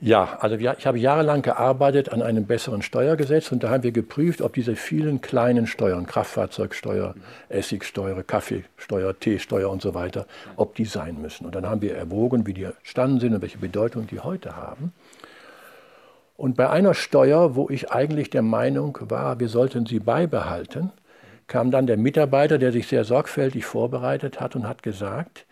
Ja, 0.03 0.39
also 0.41 0.57
ich 0.57 0.87
habe 0.87 0.99
jahrelang 0.99 1.43
gearbeitet 1.43 2.11
an 2.11 2.23
einem 2.23 2.47
besseren 2.47 2.81
Steuergesetz 2.81 3.53
und 3.53 3.63
da 3.63 3.69
haben 3.69 3.83
wir 3.83 3.93
geprüft, 3.93 4.41
ob 4.41 4.55
diese 4.55 4.75
vielen 4.75 5.21
kleinen 5.21 5.67
Steuern, 5.67 6.07
Kraftfahrzeugsteuer, 6.07 7.15
Essigsteuer, 7.51 8.23
Kaffeesteuer, 8.23 9.19
Teesteuer 9.21 9.69
und 9.69 9.83
so 9.83 9.93
weiter, 9.93 10.27
ob 10.57 10.75
die 10.75 10.87
sein 10.87 11.21
müssen. 11.21 11.45
Und 11.45 11.55
dann 11.55 11.67
haben 11.67 11.83
wir 11.83 11.95
erwogen, 11.95 12.47
wie 12.47 12.55
die 12.55 12.63
entstanden 12.63 13.21
sind 13.21 13.35
und 13.35 13.43
welche 13.43 13.59
Bedeutung 13.59 14.07
die 14.07 14.21
heute 14.21 14.57
haben. 14.57 14.95
Und 16.39 16.57
bei 16.57 16.71
einer 16.71 16.95
Steuer, 16.95 17.55
wo 17.55 17.69
ich 17.69 17.93
eigentlich 17.93 18.31
der 18.31 18.41
Meinung 18.41 18.97
war, 19.03 19.39
wir 19.39 19.51
sollten 19.51 19.85
sie 19.85 20.01
beibehalten, 20.01 20.93
kam 21.47 21.71
dann 21.71 21.87
der 21.87 21.99
Mitarbeiter, 21.99 22.57
der 22.57 22.73
sich 22.73 22.87
sehr 22.87 23.05
sorgfältig 23.05 23.67
vorbereitet 23.67 24.41
hat 24.41 24.57
und 24.57 24.67
hat 24.67 24.83
gesagt, 24.83 25.45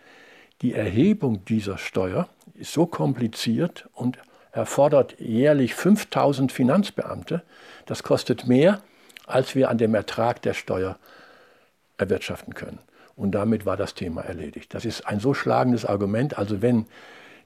die 0.63 0.73
Erhebung 0.73 1.45
dieser 1.45 1.77
Steuer 1.77 2.27
ist 2.55 2.73
so 2.73 2.87
kompliziert 2.87 3.87
und 3.93 4.17
erfordert 4.51 5.19
jährlich 5.19 5.75
5000 5.75 6.51
Finanzbeamte. 6.51 7.43
Das 7.85 8.03
kostet 8.03 8.47
mehr, 8.47 8.81
als 9.27 9.55
wir 9.55 9.69
an 9.69 9.77
dem 9.77 9.93
Ertrag 9.93 10.41
der 10.41 10.53
Steuer 10.53 10.97
erwirtschaften 11.97 12.53
können. 12.53 12.79
Und 13.15 13.31
damit 13.31 13.65
war 13.65 13.77
das 13.77 13.93
Thema 13.93 14.21
erledigt. 14.21 14.73
Das 14.73 14.85
ist 14.85 15.05
ein 15.07 15.19
so 15.19 15.33
schlagendes 15.33 15.85
Argument. 15.85 16.37
Also 16.37 16.61
wenn 16.61 16.85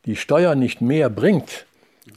die 0.05 0.15
Steuer 0.15 0.55
nicht 0.55 0.81
mehr 0.81 1.09
bringt, 1.09 1.65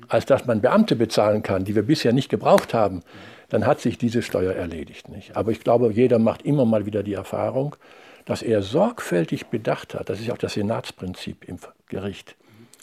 als 0.09 0.27
dass 0.27 0.47
man 0.47 0.61
Beamte 0.61 0.97
bezahlen 0.97 1.43
kann, 1.43 1.65
die 1.65 1.75
wir 1.75 1.83
bisher 1.85 2.13
nicht 2.13 2.29
gebraucht 2.29 2.75
haben, 2.75 3.03
dann 3.49 3.67
hat 3.67 3.81
sich 3.81 3.99
diese 3.99 4.23
Steuer 4.23 4.53
erledigt. 4.53 5.09
Nicht? 5.09 5.37
Aber 5.37 5.53
ich 5.53 5.61
glaube, 5.61 5.91
jeder 5.93 6.19
macht 6.19 6.43
immer 6.43 6.65
mal 6.65 6.87
wieder 6.87 7.03
die 7.03 7.15
Erfahrung, 7.15 7.77
dass 8.25 8.43
er 8.43 8.61
sorgfältig 8.63 9.47
bedacht 9.47 9.95
hat, 9.95 10.11
das 10.11 10.21
ist 10.21 10.31
auch 10.31 10.39
das 10.39 10.55
Senatsprinzip 10.55 11.45
im 11.49 11.59
Gericht, 11.89 12.35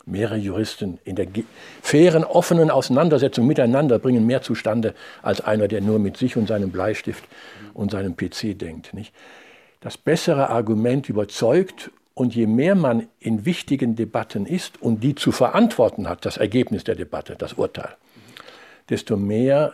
mehrere 0.05 0.37
Juristen 0.37 0.99
in 1.05 1.15
der 1.15 1.27
fairen, 1.81 2.23
offenen 2.23 2.69
Auseinandersetzung 2.69 3.47
miteinander 3.47 3.99
bringen 3.99 4.25
mehr 4.25 4.41
zustande 4.41 4.93
als 5.21 5.41
einer, 5.41 5.67
der 5.67 5.81
nur 5.81 5.99
mit 5.99 6.17
sich 6.17 6.35
und 6.35 6.47
seinem 6.47 6.71
Bleistift 6.71 7.23
und 7.73 7.91
seinem 7.91 8.15
PC 8.15 8.57
denkt. 8.57 8.93
Nicht? 8.93 9.13
Das 9.79 9.97
bessere 9.97 10.49
Argument 10.49 11.09
überzeugt 11.09 11.91
und 12.13 12.35
je 12.35 12.47
mehr 12.47 12.75
man 12.75 13.07
in 13.19 13.45
wichtigen 13.45 13.95
Debatten 13.95 14.45
ist 14.45 14.81
und 14.81 15.03
die 15.03 15.15
zu 15.15 15.31
verantworten 15.31 16.07
hat, 16.07 16.25
das 16.25 16.37
Ergebnis 16.37 16.83
der 16.83 16.95
Debatte, 16.95 17.35
das 17.37 17.53
Urteil, 17.53 17.95
desto 18.89 19.17
mehr 19.17 19.73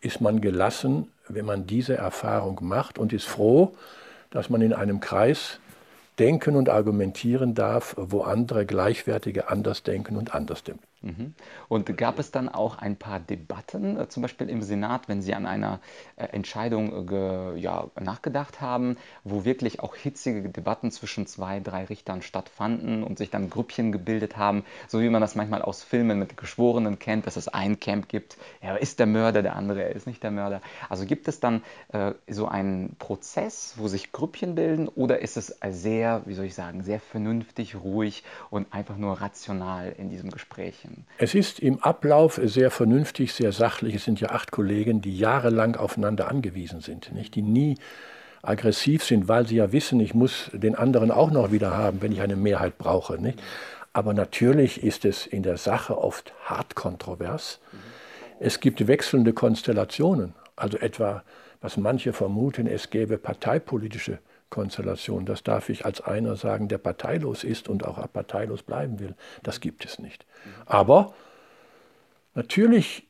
ist 0.00 0.20
man 0.20 0.40
gelassen, 0.40 1.08
wenn 1.28 1.44
man 1.44 1.66
diese 1.66 1.96
Erfahrung 1.96 2.58
macht 2.62 2.98
und 2.98 3.12
ist 3.12 3.26
froh, 3.26 3.74
dass 4.30 4.50
man 4.50 4.62
in 4.62 4.72
einem 4.72 5.00
Kreis 5.00 5.60
denken 6.20 6.54
und 6.54 6.68
argumentieren 6.68 7.54
darf, 7.54 7.96
wo 7.98 8.20
andere 8.20 8.66
Gleichwertige 8.66 9.48
anders 9.48 9.82
denken 9.82 10.16
und 10.16 10.34
anders 10.34 10.62
denken. 10.62 10.89
Mhm. 11.02 11.34
Und 11.68 11.96
gab 11.96 12.18
es 12.18 12.30
dann 12.30 12.50
auch 12.50 12.76
ein 12.76 12.96
paar 12.96 13.20
Debatten, 13.20 13.98
äh, 13.98 14.08
zum 14.08 14.20
Beispiel 14.22 14.50
im 14.50 14.60
Senat, 14.60 15.08
wenn 15.08 15.22
Sie 15.22 15.34
an 15.34 15.46
einer 15.46 15.80
äh, 16.16 16.26
Entscheidung 16.26 17.08
äh, 17.10 17.56
ja, 17.56 17.86
nachgedacht 17.98 18.60
haben, 18.60 18.98
wo 19.24 19.46
wirklich 19.46 19.80
auch 19.80 19.96
hitzige 19.96 20.50
Debatten 20.50 20.90
zwischen 20.90 21.26
zwei, 21.26 21.60
drei 21.60 21.84
Richtern 21.86 22.20
stattfanden 22.20 23.02
und 23.02 23.16
sich 23.16 23.30
dann 23.30 23.48
Grüppchen 23.48 23.92
gebildet 23.92 24.36
haben, 24.36 24.62
so 24.88 25.00
wie 25.00 25.08
man 25.08 25.22
das 25.22 25.34
manchmal 25.34 25.62
aus 25.62 25.82
Filmen 25.82 26.18
mit 26.18 26.36
Geschworenen 26.36 26.98
kennt, 26.98 27.26
dass 27.26 27.36
es 27.36 27.48
ein 27.48 27.80
Camp 27.80 28.08
gibt, 28.08 28.36
er 28.60 28.78
ist 28.82 28.98
der 28.98 29.06
Mörder, 29.06 29.42
der 29.42 29.56
andere 29.56 29.82
er 29.82 29.96
ist 29.96 30.06
nicht 30.06 30.22
der 30.22 30.30
Mörder. 30.30 30.60
Also 30.90 31.06
gibt 31.06 31.28
es 31.28 31.40
dann 31.40 31.62
äh, 31.92 32.12
so 32.28 32.46
einen 32.46 32.96
Prozess, 32.98 33.74
wo 33.78 33.88
sich 33.88 34.12
Grüppchen 34.12 34.54
bilden 34.54 34.86
oder 34.88 35.20
ist 35.20 35.38
es 35.38 35.58
sehr, 35.70 36.22
wie 36.26 36.34
soll 36.34 36.44
ich 36.44 36.54
sagen, 36.54 36.82
sehr 36.82 37.00
vernünftig, 37.00 37.74
ruhig 37.76 38.22
und 38.50 38.72
einfach 38.74 38.98
nur 38.98 39.18
rational 39.22 39.94
in 39.96 40.10
diesem 40.10 40.30
Gespräch? 40.30 40.89
Sprechen. 40.90 41.06
Es 41.18 41.34
ist 41.34 41.60
im 41.60 41.82
Ablauf 41.82 42.40
sehr 42.42 42.70
vernünftig, 42.70 43.32
sehr 43.32 43.52
sachlich. 43.52 43.94
Es 43.94 44.04
sind 44.04 44.20
ja 44.20 44.30
acht 44.30 44.50
Kollegen, 44.50 45.00
die 45.00 45.16
jahrelang 45.16 45.76
aufeinander 45.76 46.28
angewiesen 46.28 46.80
sind, 46.80 47.12
nicht? 47.12 47.34
die 47.34 47.42
nie 47.42 47.76
aggressiv 48.42 49.04
sind, 49.04 49.28
weil 49.28 49.46
sie 49.46 49.56
ja 49.56 49.72
wissen, 49.72 50.00
ich 50.00 50.14
muss 50.14 50.50
den 50.52 50.74
anderen 50.74 51.10
auch 51.10 51.30
noch 51.30 51.52
wieder 51.52 51.76
haben, 51.76 52.00
wenn 52.00 52.12
ich 52.12 52.22
eine 52.22 52.36
Mehrheit 52.36 52.78
brauche. 52.78 53.20
Nicht? 53.20 53.40
Aber 53.92 54.14
natürlich 54.14 54.82
ist 54.82 55.04
es 55.04 55.26
in 55.26 55.42
der 55.42 55.56
Sache 55.56 55.98
oft 55.98 56.32
hart 56.44 56.74
kontrovers. 56.74 57.60
Es 58.38 58.60
gibt 58.60 58.86
wechselnde 58.86 59.34
Konstellationen, 59.34 60.32
also 60.56 60.78
etwa, 60.78 61.22
was 61.60 61.76
manche 61.76 62.14
vermuten, 62.14 62.66
es 62.66 62.88
gäbe 62.88 63.18
parteipolitische 63.18 64.18
Konstellation. 64.50 65.24
Das 65.24 65.42
darf 65.42 65.68
ich 65.68 65.84
als 65.84 66.00
einer 66.00 66.36
sagen, 66.36 66.68
der 66.68 66.78
parteilos 66.78 67.44
ist 67.44 67.68
und 67.68 67.84
auch 67.84 68.00
parteilos 68.12 68.62
bleiben 68.62 69.00
will. 69.00 69.14
Das 69.42 69.60
gibt 69.60 69.84
es 69.84 69.98
nicht. 69.98 70.26
Aber 70.66 71.14
natürlich 72.34 73.08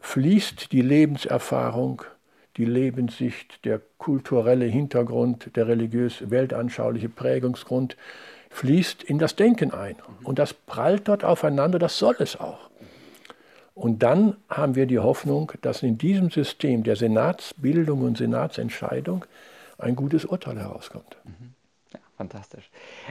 fließt 0.00 0.72
die 0.72 0.82
Lebenserfahrung, 0.82 2.02
die 2.56 2.64
Lebenssicht, 2.64 3.64
der 3.64 3.80
kulturelle 3.98 4.66
Hintergrund, 4.66 5.56
der 5.56 5.68
religiös-weltanschauliche 5.68 7.08
Prägungsgrund, 7.08 7.96
fließt 8.50 9.02
in 9.02 9.18
das 9.18 9.34
Denken 9.34 9.72
ein. 9.72 9.96
Und 10.22 10.38
das 10.38 10.54
prallt 10.54 11.08
dort 11.08 11.24
aufeinander, 11.24 11.78
das 11.78 11.98
soll 11.98 12.16
es 12.20 12.38
auch. 12.38 12.70
Und 13.74 14.04
dann 14.04 14.36
haben 14.48 14.76
wir 14.76 14.86
die 14.86 15.00
Hoffnung, 15.00 15.50
dass 15.62 15.82
in 15.82 15.98
diesem 15.98 16.30
System 16.30 16.84
der 16.84 16.94
Senatsbildung 16.94 18.02
und 18.02 18.18
Senatsentscheidung 18.18 19.24
ein 19.78 19.96
gutes 19.96 20.24
Urteil 20.24 20.58
herauskommt. 20.58 21.16
Mhm 21.24 21.54
fantastisch. 22.24 22.70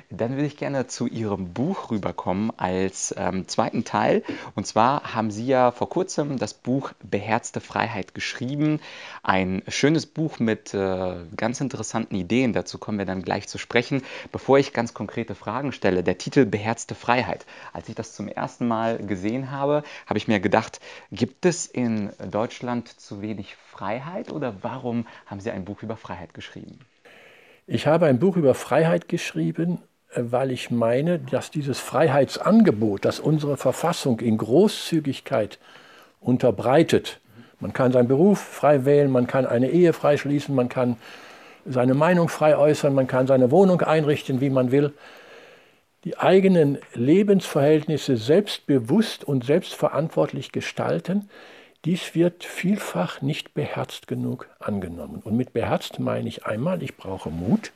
Dann 0.10 0.32
würde 0.32 0.48
ich 0.48 0.58
gerne 0.58 0.88
zu 0.88 1.08
Ihrem 1.08 1.53
Buch 1.53 1.91
rüberkommen 1.91 2.51
als 2.58 3.13
ähm, 3.15 3.48
zweiten 3.48 3.84
Teil. 3.84 4.24
Und 4.55 4.65
zwar 4.65 5.13
haben 5.13 5.29
Sie 5.29 5.46
ja 5.46 5.72
vor 5.72 5.89
kurzem 5.89 6.39
das 6.39 6.53
Buch 6.53 6.93
Beherzte 7.03 7.62
Freiheit 7.62 8.15
geschrieben. 8.15 8.79
Ein 9.22 9.62
schönes 9.67 10.08
Buch 10.08 10.39
mit 10.39 10.74
äh, 10.74 11.15
ganz 11.36 11.62
interessanten 11.62 12.15
Ideen. 12.15 12.53
Dazu 12.53 12.79
kommen 12.79 12.98
wir 12.98 13.05
dann 13.05 13.22
gleich 13.22 13.48
zu 13.48 13.58
sprechen. 13.58 14.01
Bevor 14.32 14.58
ich 14.58 14.74
ganz 14.74 14.93
konkrete 14.93 15.36
Fragen 15.36 15.72
stelle, 15.72 16.03
der 16.03 16.17
Titel 16.17 16.46
Beherzte 16.46 16.96
Freiheit. 16.96 17.46
Als 17.72 17.89
ich 17.89 17.96
das 17.96 18.15
zum 18.15 18.27
ersten 18.27 18.67
Mal 18.67 18.98
gesehen 18.98 19.51
habe, 19.51 19.84
habe 20.08 20.17
ich 20.17 20.27
mir 20.27 20.39
gedacht, 20.39 20.79
gibt 21.12 21.46
es 21.46 21.67
in 21.67 22.12
Deutschland 22.32 22.88
zu 22.88 23.22
wenig 23.22 23.55
Freiheit 23.55 24.32
oder 24.32 24.55
warum 24.63 25.05
haben 25.27 25.39
Sie 25.39 25.51
ein 25.51 25.65
Buch 25.65 25.84
über 25.84 25.98
Freiheit 25.98 26.34
geschrieben? 26.34 26.79
Ich 27.65 27.88
habe 27.88 28.08
ein 28.08 28.20
Buch 28.20 28.36
über 28.36 28.55
Freiheit 28.55 29.08
geschrieben, 29.08 29.79
äh, 30.13 30.22
weil 30.25 30.51
ich 30.51 30.70
meine, 30.70 31.20
dass 31.20 31.50
dieses 31.50 31.79
Freiheitsangebot, 31.79 33.05
das 33.05 33.20
unsere 33.22 33.55
Verfassung 33.55 34.20
in 34.20 34.38
Großzügigkeit 34.38 35.60
unterbreitet, 36.20 37.22
man 37.62 37.72
kann 37.72 37.93
seinen 37.93 38.10
Beruf 38.10 38.39
frei 38.39 38.84
wählen, 38.84 39.10
man 39.10 39.27
kann 39.27 39.46
eine 39.46 39.70
Ehe 39.70 39.93
frei 39.93 40.17
schließen, 40.17 40.53
man 40.53 40.67
kann 40.67 40.98
seine 41.65 41.93
Meinung 41.93 42.27
frei 42.27 42.58
äußern, 42.58 42.93
man 42.93 43.08
kann 43.08 43.27
seine 43.27 43.50
Wohnung 43.50 43.79
einrichten, 43.79 44.41
wie 44.41 44.50
man 44.50 44.72
will, 44.72 44.91
die 46.03 46.17
eigenen 46.17 46.79
Lebensverhältnisse 46.93 48.17
selbstbewusst 48.17 49.24
und 49.24 49.46
selbstverantwortlich 49.46 50.51
gestalten, 50.51 51.29
dies 51.86 52.16
wird 52.16 52.44
vielfach 52.44 53.22
nicht 53.22 53.54
beherzt 53.54 54.08
genug 54.08 54.48
angenommen. 54.60 55.22
Und 55.24 55.36
mit 55.36 55.54
beherzt 55.54 56.00
meine 56.00 56.30
ich 56.30 56.46
einmal, 56.46 56.82
ich 56.82 56.96
brauche 56.96 57.30
Mut. 57.30 57.72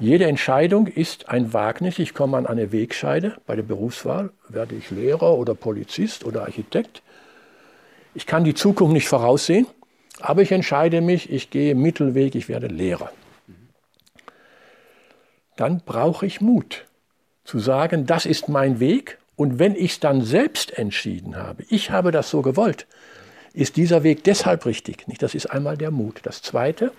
Jede 0.00 0.26
Entscheidung 0.26 0.86
ist 0.86 1.28
ein 1.28 1.52
Wagnis. 1.52 1.98
Ich 1.98 2.14
komme 2.14 2.36
an 2.36 2.46
eine 2.46 2.72
Wegscheide 2.72 3.36
bei 3.46 3.56
der 3.56 3.62
Berufswahl. 3.62 4.30
Werde 4.48 4.74
ich 4.74 4.90
Lehrer 4.90 5.38
oder 5.38 5.54
Polizist 5.54 6.24
oder 6.24 6.42
Architekt? 6.42 7.02
Ich 8.14 8.26
kann 8.26 8.44
die 8.44 8.54
Zukunft 8.54 8.92
nicht 8.92 9.08
voraussehen, 9.08 9.66
aber 10.20 10.42
ich 10.42 10.52
entscheide 10.52 11.00
mich, 11.00 11.30
ich 11.30 11.50
gehe 11.50 11.74
Mittelweg, 11.74 12.34
ich 12.34 12.48
werde 12.48 12.66
Lehrer. 12.66 13.10
Dann 15.56 15.80
brauche 15.84 16.26
ich 16.26 16.40
Mut 16.40 16.86
zu 17.44 17.58
sagen, 17.58 18.06
das 18.06 18.26
ist 18.26 18.48
mein 18.48 18.80
Weg 18.80 19.18
und 19.36 19.58
wenn 19.58 19.74
ich 19.74 19.92
es 19.92 20.00
dann 20.00 20.22
selbst 20.22 20.78
entschieden 20.78 21.36
habe, 21.36 21.64
ich 21.68 21.90
habe 21.90 22.12
das 22.12 22.30
so 22.30 22.42
gewollt, 22.42 22.86
ist 23.52 23.76
dieser 23.76 24.02
Weg 24.02 24.24
deshalb 24.24 24.66
richtig. 24.66 25.06
Nicht? 25.08 25.22
Das 25.22 25.34
ist 25.34 25.46
einmal 25.46 25.76
der 25.76 25.90
Mut. 25.90 26.20
Das 26.24 26.42
Zweite, 26.42 26.92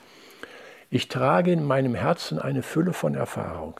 ich 0.89 1.07
trage 1.07 1.51
in 1.51 1.63
meinem 1.63 1.95
Herzen 1.95 2.39
eine 2.39 2.63
Fülle 2.63 2.93
von 2.93 3.15
Erfahrung, 3.15 3.79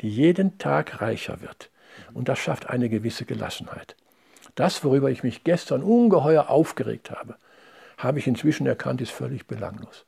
die 0.00 0.10
jeden 0.10 0.58
Tag 0.58 1.00
reicher 1.00 1.40
wird. 1.40 1.70
Und 2.12 2.28
das 2.28 2.38
schafft 2.38 2.68
eine 2.68 2.88
gewisse 2.88 3.24
Gelassenheit. 3.24 3.96
Das, 4.54 4.84
worüber 4.84 5.10
ich 5.10 5.22
mich 5.22 5.44
gestern 5.44 5.82
ungeheuer 5.82 6.50
aufgeregt 6.50 7.10
habe, 7.10 7.36
habe 7.98 8.18
ich 8.18 8.26
inzwischen 8.26 8.66
erkannt, 8.66 9.00
ist 9.00 9.12
völlig 9.12 9.46
belanglos. 9.46 10.04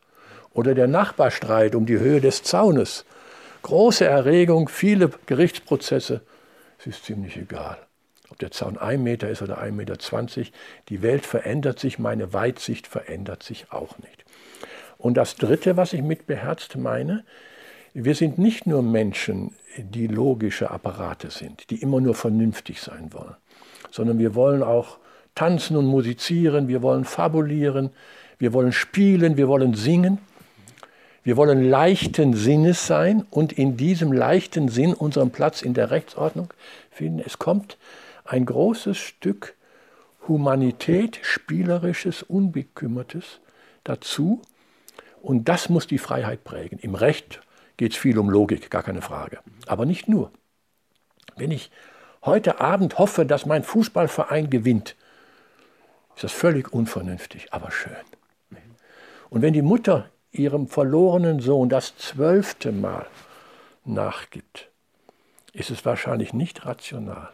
Oder 0.52 0.74
der 0.74 0.88
Nachbarstreit 0.88 1.74
um 1.74 1.86
die 1.86 1.98
Höhe 1.98 2.20
des 2.20 2.42
Zaunes. 2.42 3.04
Große 3.62 4.04
Erregung, 4.04 4.68
viele 4.68 5.10
Gerichtsprozesse. 5.26 6.22
Es 6.82 6.88
ist 6.88 7.04
ziemlich 7.04 7.36
egal, 7.36 7.78
ob 8.28 8.40
der 8.40 8.50
Zaun 8.50 8.76
ein 8.76 9.04
Meter 9.04 9.30
ist 9.30 9.40
oder 9.40 9.62
1,20 9.62 9.70
Meter. 9.70 10.50
Die 10.88 11.00
Welt 11.00 11.24
verändert 11.24 11.78
sich, 11.78 12.00
meine 12.00 12.32
Weitsicht 12.32 12.88
verändert 12.88 13.44
sich 13.44 13.70
auch 13.70 13.98
nicht. 13.98 14.24
Und 14.98 15.16
das 15.16 15.36
Dritte, 15.36 15.76
was 15.76 15.92
ich 15.92 16.02
mit 16.02 16.26
beherzt 16.26 16.76
meine, 16.76 17.24
wir 17.94 18.16
sind 18.16 18.38
nicht 18.38 18.66
nur 18.66 18.82
Menschen, 18.82 19.54
die 19.76 20.08
logische 20.08 20.72
Apparate 20.72 21.30
sind, 21.30 21.70
die 21.70 21.80
immer 21.80 22.00
nur 22.00 22.16
vernünftig 22.16 22.80
sein 22.80 23.12
wollen, 23.12 23.36
sondern 23.92 24.18
wir 24.18 24.34
wollen 24.34 24.64
auch 24.64 24.98
tanzen 25.36 25.76
und 25.76 25.86
musizieren, 25.86 26.66
wir 26.66 26.82
wollen 26.82 27.04
fabulieren, 27.04 27.90
wir 28.38 28.52
wollen 28.52 28.72
spielen, 28.72 29.36
wir 29.36 29.46
wollen 29.46 29.74
singen. 29.74 30.18
Wir 31.24 31.36
wollen 31.36 31.62
leichten 31.62 32.34
Sinnes 32.34 32.86
sein 32.86 33.24
und 33.30 33.52
in 33.52 33.76
diesem 33.76 34.12
leichten 34.12 34.68
Sinn 34.68 34.92
unseren 34.92 35.30
Platz 35.30 35.62
in 35.62 35.72
der 35.72 35.90
Rechtsordnung 35.90 36.52
finden. 36.90 37.22
Es 37.24 37.38
kommt 37.38 37.78
ein 38.24 38.44
großes 38.44 38.96
Stück 38.96 39.54
Humanität, 40.26 41.20
spielerisches, 41.22 42.22
unbekümmertes 42.22 43.40
dazu. 43.84 44.42
Und 45.20 45.48
das 45.48 45.68
muss 45.68 45.86
die 45.86 45.98
Freiheit 45.98 46.44
prägen. 46.44 46.78
Im 46.80 46.94
Recht 46.94 47.40
geht 47.76 47.92
es 47.92 47.98
viel 47.98 48.18
um 48.18 48.28
Logik, 48.28 48.70
gar 48.70 48.82
keine 48.82 49.02
Frage. 49.02 49.38
Aber 49.66 49.86
nicht 49.86 50.08
nur. 50.08 50.32
Wenn 51.36 51.50
ich 51.52 51.70
heute 52.24 52.60
Abend 52.60 52.98
hoffe, 52.98 53.26
dass 53.26 53.46
mein 53.46 53.62
Fußballverein 53.62 54.50
gewinnt, 54.50 54.96
ist 56.14 56.24
das 56.24 56.32
völlig 56.32 56.72
unvernünftig, 56.72 57.52
aber 57.52 57.70
schön. 57.70 57.94
Und 59.30 59.40
wenn 59.40 59.54
die 59.54 59.62
Mutter 59.62 60.10
ihrem 60.32 60.66
verlorenen 60.66 61.40
Sohn 61.40 61.68
das 61.68 61.96
zwölfte 61.96 62.72
Mal 62.72 63.06
nachgibt, 63.84 64.68
ist 65.52 65.70
es 65.70 65.84
wahrscheinlich 65.84 66.32
nicht 66.32 66.64
rational, 66.64 67.30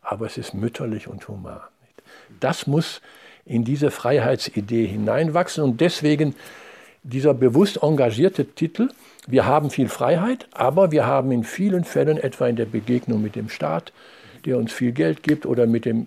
aber 0.00 0.26
es 0.26 0.38
ist 0.38 0.54
mütterlich 0.54 1.08
und 1.08 1.26
human. 1.28 1.60
Das 2.38 2.66
muss 2.66 3.00
in 3.44 3.64
diese 3.64 3.90
Freiheitsidee 3.90 4.86
hineinwachsen 4.86 5.64
und 5.64 5.80
deswegen 5.80 6.34
dieser 7.02 7.34
bewusst 7.34 7.82
engagierte 7.82 8.44
Titel, 8.44 8.90
wir 9.26 9.46
haben 9.46 9.70
viel 9.70 9.88
Freiheit, 9.88 10.48
aber 10.52 10.92
wir 10.92 11.06
haben 11.06 11.32
in 11.32 11.44
vielen 11.44 11.84
Fällen, 11.84 12.18
etwa 12.18 12.46
in 12.46 12.56
der 12.56 12.66
Begegnung 12.66 13.22
mit 13.22 13.36
dem 13.36 13.48
Staat, 13.48 13.92
der 14.44 14.58
uns 14.58 14.72
viel 14.72 14.92
Geld 14.92 15.22
gibt, 15.22 15.46
oder 15.46 15.66
mit 15.66 15.84
dem, 15.84 16.06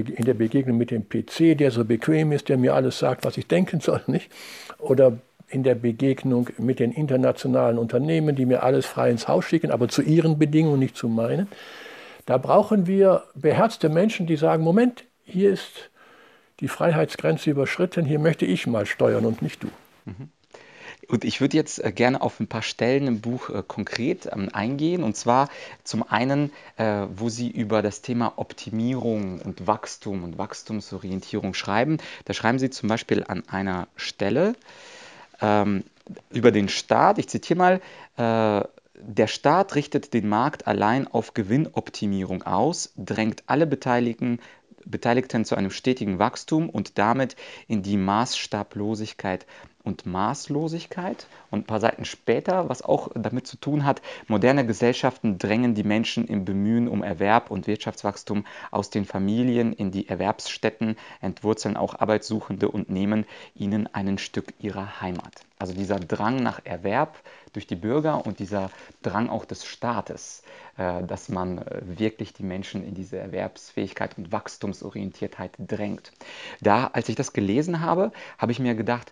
in 0.00 0.24
der 0.24 0.34
Begegnung 0.34 0.78
mit 0.78 0.90
dem 0.90 1.08
PC, 1.08 1.56
der 1.56 1.70
so 1.70 1.84
bequem 1.84 2.32
ist, 2.32 2.48
der 2.48 2.58
mir 2.58 2.74
alles 2.74 2.98
sagt, 2.98 3.24
was 3.24 3.36
ich 3.36 3.46
denken 3.46 3.80
soll, 3.80 4.02
nicht? 4.06 4.30
oder 4.78 5.18
in 5.50 5.62
der 5.62 5.74
Begegnung 5.74 6.48
mit 6.58 6.78
den 6.78 6.92
internationalen 6.92 7.78
Unternehmen, 7.78 8.36
die 8.36 8.44
mir 8.44 8.62
alles 8.62 8.86
frei 8.86 9.10
ins 9.10 9.28
Haus 9.28 9.44
schicken, 9.46 9.70
aber 9.70 9.88
zu 9.88 10.02
ihren 10.02 10.38
Bedingungen, 10.38 10.78
nicht 10.78 10.96
zu 10.96 11.08
meinen. 11.08 11.48
Da 12.26 12.36
brauchen 12.36 12.86
wir 12.86 13.22
beherzte 13.34 13.88
Menschen, 13.88 14.26
die 14.26 14.36
sagen, 14.36 14.62
Moment, 14.62 15.04
hier 15.24 15.50
ist 15.50 15.90
die 16.60 16.68
Freiheitsgrenze 16.68 17.50
überschritten, 17.50 18.04
hier 18.04 18.18
möchte 18.18 18.44
ich 18.44 18.66
mal 18.66 18.84
steuern 18.84 19.24
und 19.24 19.40
nicht 19.40 19.62
du. 19.62 19.68
Mhm. 20.04 20.28
Und 21.08 21.24
ich 21.24 21.40
würde 21.40 21.56
jetzt 21.56 21.82
äh, 21.82 21.90
gerne 21.90 22.20
auf 22.20 22.38
ein 22.38 22.46
paar 22.46 22.62
Stellen 22.62 23.06
im 23.06 23.20
Buch 23.20 23.48
äh, 23.48 23.62
konkret 23.66 24.28
ähm, 24.30 24.50
eingehen. 24.52 25.02
Und 25.02 25.16
zwar 25.16 25.48
zum 25.82 26.02
einen, 26.08 26.52
äh, 26.76 27.06
wo 27.14 27.30
Sie 27.30 27.50
über 27.50 27.80
das 27.80 28.02
Thema 28.02 28.34
Optimierung 28.36 29.40
und 29.40 29.66
Wachstum 29.66 30.22
und 30.22 30.36
Wachstumsorientierung 30.36 31.54
schreiben. 31.54 31.96
Da 32.26 32.34
schreiben 32.34 32.58
Sie 32.58 32.68
zum 32.68 32.90
Beispiel 32.90 33.24
an 33.26 33.42
einer 33.48 33.88
Stelle 33.96 34.54
ähm, 35.40 35.82
über 36.30 36.52
den 36.52 36.68
Staat, 36.68 37.18
ich 37.18 37.28
zitiere 37.28 37.58
mal, 37.58 37.80
der 38.16 39.26
Staat 39.26 39.74
richtet 39.74 40.14
den 40.14 40.28
Markt 40.28 40.66
allein 40.66 41.06
auf 41.06 41.34
Gewinnoptimierung 41.34 42.42
aus, 42.42 42.92
drängt 42.96 43.44
alle 43.46 43.66
Beteiligten, 43.66 44.40
Beteiligten 44.86 45.44
zu 45.44 45.54
einem 45.54 45.70
stetigen 45.70 46.18
Wachstum 46.18 46.70
und 46.70 46.98
damit 46.98 47.36
in 47.68 47.82
die 47.82 47.98
Maßstablosigkeit 47.98 49.46
und 49.84 50.06
Maßlosigkeit. 50.06 51.26
Und 51.50 51.60
ein 51.60 51.64
paar 51.64 51.80
Seiten 51.80 52.04
später, 52.04 52.68
was 52.68 52.82
auch 52.82 53.08
damit 53.14 53.46
zu 53.46 53.56
tun 53.56 53.84
hat, 53.84 54.02
moderne 54.26 54.66
Gesellschaften 54.66 55.38
drängen 55.38 55.74
die 55.74 55.84
Menschen 55.84 56.26
im 56.26 56.44
Bemühen 56.44 56.88
um 56.88 57.02
Erwerb 57.02 57.50
und 57.50 57.66
Wirtschaftswachstum 57.66 58.44
aus 58.70 58.90
den 58.90 59.04
Familien 59.04 59.72
in 59.72 59.90
die 59.90 60.08
Erwerbsstätten, 60.08 60.96
entwurzeln 61.20 61.76
auch 61.76 61.98
Arbeitssuchende 61.98 62.68
und 62.70 62.90
nehmen 62.90 63.24
ihnen 63.54 63.88
ein 63.92 64.18
Stück 64.18 64.54
ihrer 64.58 65.00
Heimat. 65.00 65.42
Also 65.58 65.74
dieser 65.74 65.98
Drang 65.98 66.42
nach 66.42 66.60
Erwerb 66.64 67.16
durch 67.52 67.66
die 67.66 67.74
Bürger 67.74 68.24
und 68.24 68.38
dieser 68.38 68.70
Drang 69.02 69.28
auch 69.28 69.44
des 69.44 69.64
Staates, 69.64 70.42
äh, 70.76 71.02
dass 71.02 71.28
man 71.28 71.58
äh, 71.58 71.80
wirklich 71.82 72.32
die 72.32 72.44
Menschen 72.44 72.84
in 72.84 72.94
diese 72.94 73.18
Erwerbsfähigkeit 73.18 74.16
und 74.16 74.30
Wachstumsorientiertheit 74.30 75.52
drängt. 75.58 76.12
Da, 76.60 76.86
als 76.88 77.08
ich 77.08 77.16
das 77.16 77.32
gelesen 77.32 77.80
habe, 77.80 78.12
habe 78.38 78.52
ich 78.52 78.60
mir 78.60 78.76
gedacht, 78.76 79.10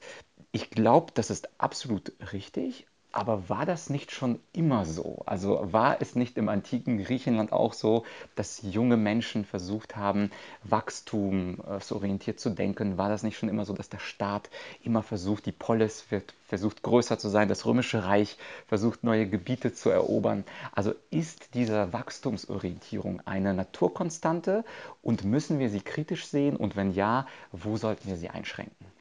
ich 0.57 0.71
glaube, 0.71 1.13
das 1.13 1.29
ist 1.29 1.51
absolut 1.61 2.15
richtig, 2.33 2.87
aber 3.13 3.51
war 3.51 3.67
das 3.67 3.91
nicht 3.91 4.11
schon 4.11 4.41
immer 4.55 4.87
so? 4.87 5.23
Also 5.27 5.71
war 5.71 6.01
es 6.01 6.15
nicht 6.15 6.39
im 6.39 6.49
antiken 6.49 6.97
Griechenland 6.97 7.53
auch 7.53 7.75
so, 7.75 8.07
dass 8.37 8.63
junge 8.63 8.97
Menschen 8.97 9.45
versucht 9.45 9.97
haben, 9.97 10.31
wachstumsorientiert 10.65 12.41
zu 12.41 12.49
denken? 12.49 12.97
War 12.97 13.11
das 13.11 13.23
nicht 13.23 13.37
schon 13.37 13.51
immer 13.51 13.67
so, 13.67 13.75
dass 13.75 13.91
der 13.91 13.99
Staat 13.99 14.49
immer 14.83 15.03
versucht, 15.03 15.45
die 15.45 15.53
Polis 15.53 16.11
wird 16.11 16.33
versucht 16.47 16.83
größer 16.83 17.19
zu 17.19 17.29
sein, 17.29 17.49
das 17.49 17.67
römische 17.67 18.05
Reich 18.05 18.39
versucht 18.67 19.05
neue 19.05 19.29
Gebiete 19.29 19.75
zu 19.75 19.91
erobern? 19.91 20.45
Also 20.73 20.95
ist 21.11 21.53
diese 21.53 21.93
Wachstumsorientierung 21.93 23.21
eine 23.27 23.53
Naturkonstante 23.53 24.65
und 25.03 25.23
müssen 25.23 25.59
wir 25.59 25.69
sie 25.69 25.83
kritisch 25.83 26.27
sehen? 26.27 26.57
Und 26.57 26.77
wenn 26.77 26.95
ja, 26.95 27.27
wo 27.53 27.77
sollten 27.77 28.09
wir 28.09 28.17
sie 28.17 28.31
einschränken? 28.31 28.96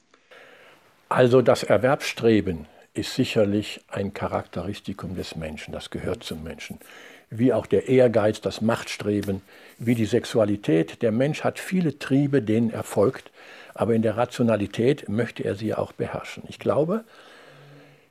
Also 1.10 1.42
das 1.42 1.64
Erwerbsstreben 1.64 2.66
ist 2.96 3.14
sicherlich 3.14 3.82
ein 3.90 4.14
Charakteristikum 4.14 5.16
des 5.16 5.36
Menschen, 5.36 5.72
das 5.72 5.92
gehört 5.92 6.24
zum 6.24 6.44
Menschen. 6.44 6.80
Wie 7.30 7.54
auch 7.54 7.68
der 7.68 7.88
Ehrgeiz, 7.90 8.42
das 8.42 8.62
Machtstreben, 8.62 9.42
wie 9.78 9.96
die 9.96 10.06
Sexualität. 10.06 11.02
Der 11.02 11.12
Mensch 11.12 11.44
hat 11.44 11.60
viele 11.60 12.00
Triebe, 12.00 12.42
denen 12.42 12.70
er 12.70 12.84
folgt, 12.84 13.32
aber 13.74 13.94
in 13.94 14.02
der 14.02 14.18
Rationalität 14.18 15.10
möchte 15.10 15.44
er 15.44 15.56
sie 15.56 15.76
auch 15.76 15.92
beherrschen. 15.92 16.44
Ich 16.48 16.60
glaube, 16.60 17.04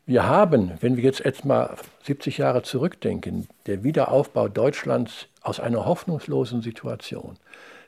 wir 0.07 0.27
haben, 0.27 0.73
wenn 0.81 0.97
wir 0.97 1.05
jetzt 1.05 1.25
etwa 1.25 1.77
70 2.03 2.39
Jahre 2.39 2.63
zurückdenken, 2.63 3.49
der 3.67 3.83
Wiederaufbau 3.83 4.49
Deutschlands 4.49 5.29
aus 5.41 5.61
einer 5.61 5.87
hoffnungslosen 5.87 6.61
Situation, 6.61 7.39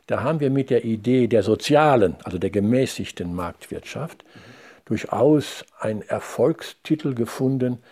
da 0.06 0.22
haben 0.22 0.40
wir 0.40 0.50
mit 0.50 0.70
der 0.70 0.84
Idee 0.84 1.26
der 1.26 1.42
sozialen, 1.42 2.16
also 2.24 2.38
der 2.38 2.50
gemäßigten 2.50 3.34
Marktwirtschaft, 3.34 4.24
durchaus 4.86 5.64
einen 5.78 6.02
Erfolgstitel 6.02 7.14
gefunden, 7.14 7.82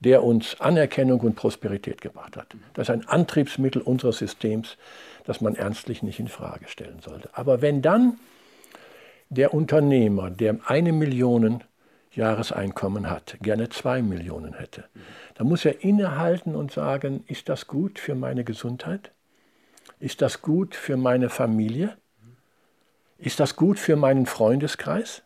der 0.00 0.22
uns 0.22 0.60
Anerkennung 0.60 1.20
und 1.20 1.36
Prosperität 1.36 2.00
gebracht 2.00 2.36
hat. 2.36 2.48
Das 2.74 2.88
ist 2.88 2.90
ein 2.90 3.08
Antriebsmittel 3.08 3.82
unseres 3.82 4.18
Systems, 4.18 4.76
das 5.24 5.40
man 5.40 5.54
ernstlich 5.54 6.02
nicht 6.02 6.18
in 6.18 6.28
Frage 6.28 6.68
stellen 6.68 7.00
sollte. 7.00 7.30
Aber 7.32 7.62
wenn 7.62 7.82
dann 7.82 8.18
der 9.28 9.54
Unternehmer, 9.54 10.30
der 10.30 10.58
eine 10.66 10.92
Million 10.92 11.64
Jahreseinkommen 12.14 13.08
hat, 13.08 13.38
gerne 13.40 13.70
zwei 13.70 14.02
Millionen 14.02 14.54
hätte, 14.54 14.84
dann 15.34 15.46
muss 15.46 15.64
er 15.64 15.82
innehalten 15.82 16.54
und 16.54 16.70
sagen, 16.70 17.24
ist 17.26 17.48
das 17.48 17.66
gut 17.66 17.98
für 17.98 18.14
meine 18.14 18.44
Gesundheit? 18.44 19.12
Ist 19.98 20.20
das 20.20 20.42
gut 20.42 20.74
für 20.74 20.96
meine 20.96 21.30
Familie? 21.30 21.96
Ist 23.22 23.38
das 23.38 23.54
gut 23.54 23.78
für 23.78 23.94
meinen 23.94 24.26
Freundeskreis? 24.26 25.22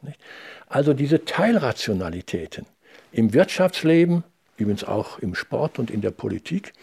Also 0.69 0.93
diese 0.93 1.25
Teilrationalitäten 1.25 2.67
im 3.11 3.33
Wirtschaftsleben, 3.33 4.23
übrigens 4.59 4.85
auch 4.85 5.19
im 5.19 5.35
Sport 5.35 5.79
und 5.79 5.91
in 5.91 6.03
der 6.03 6.11
Politik, 6.11 6.75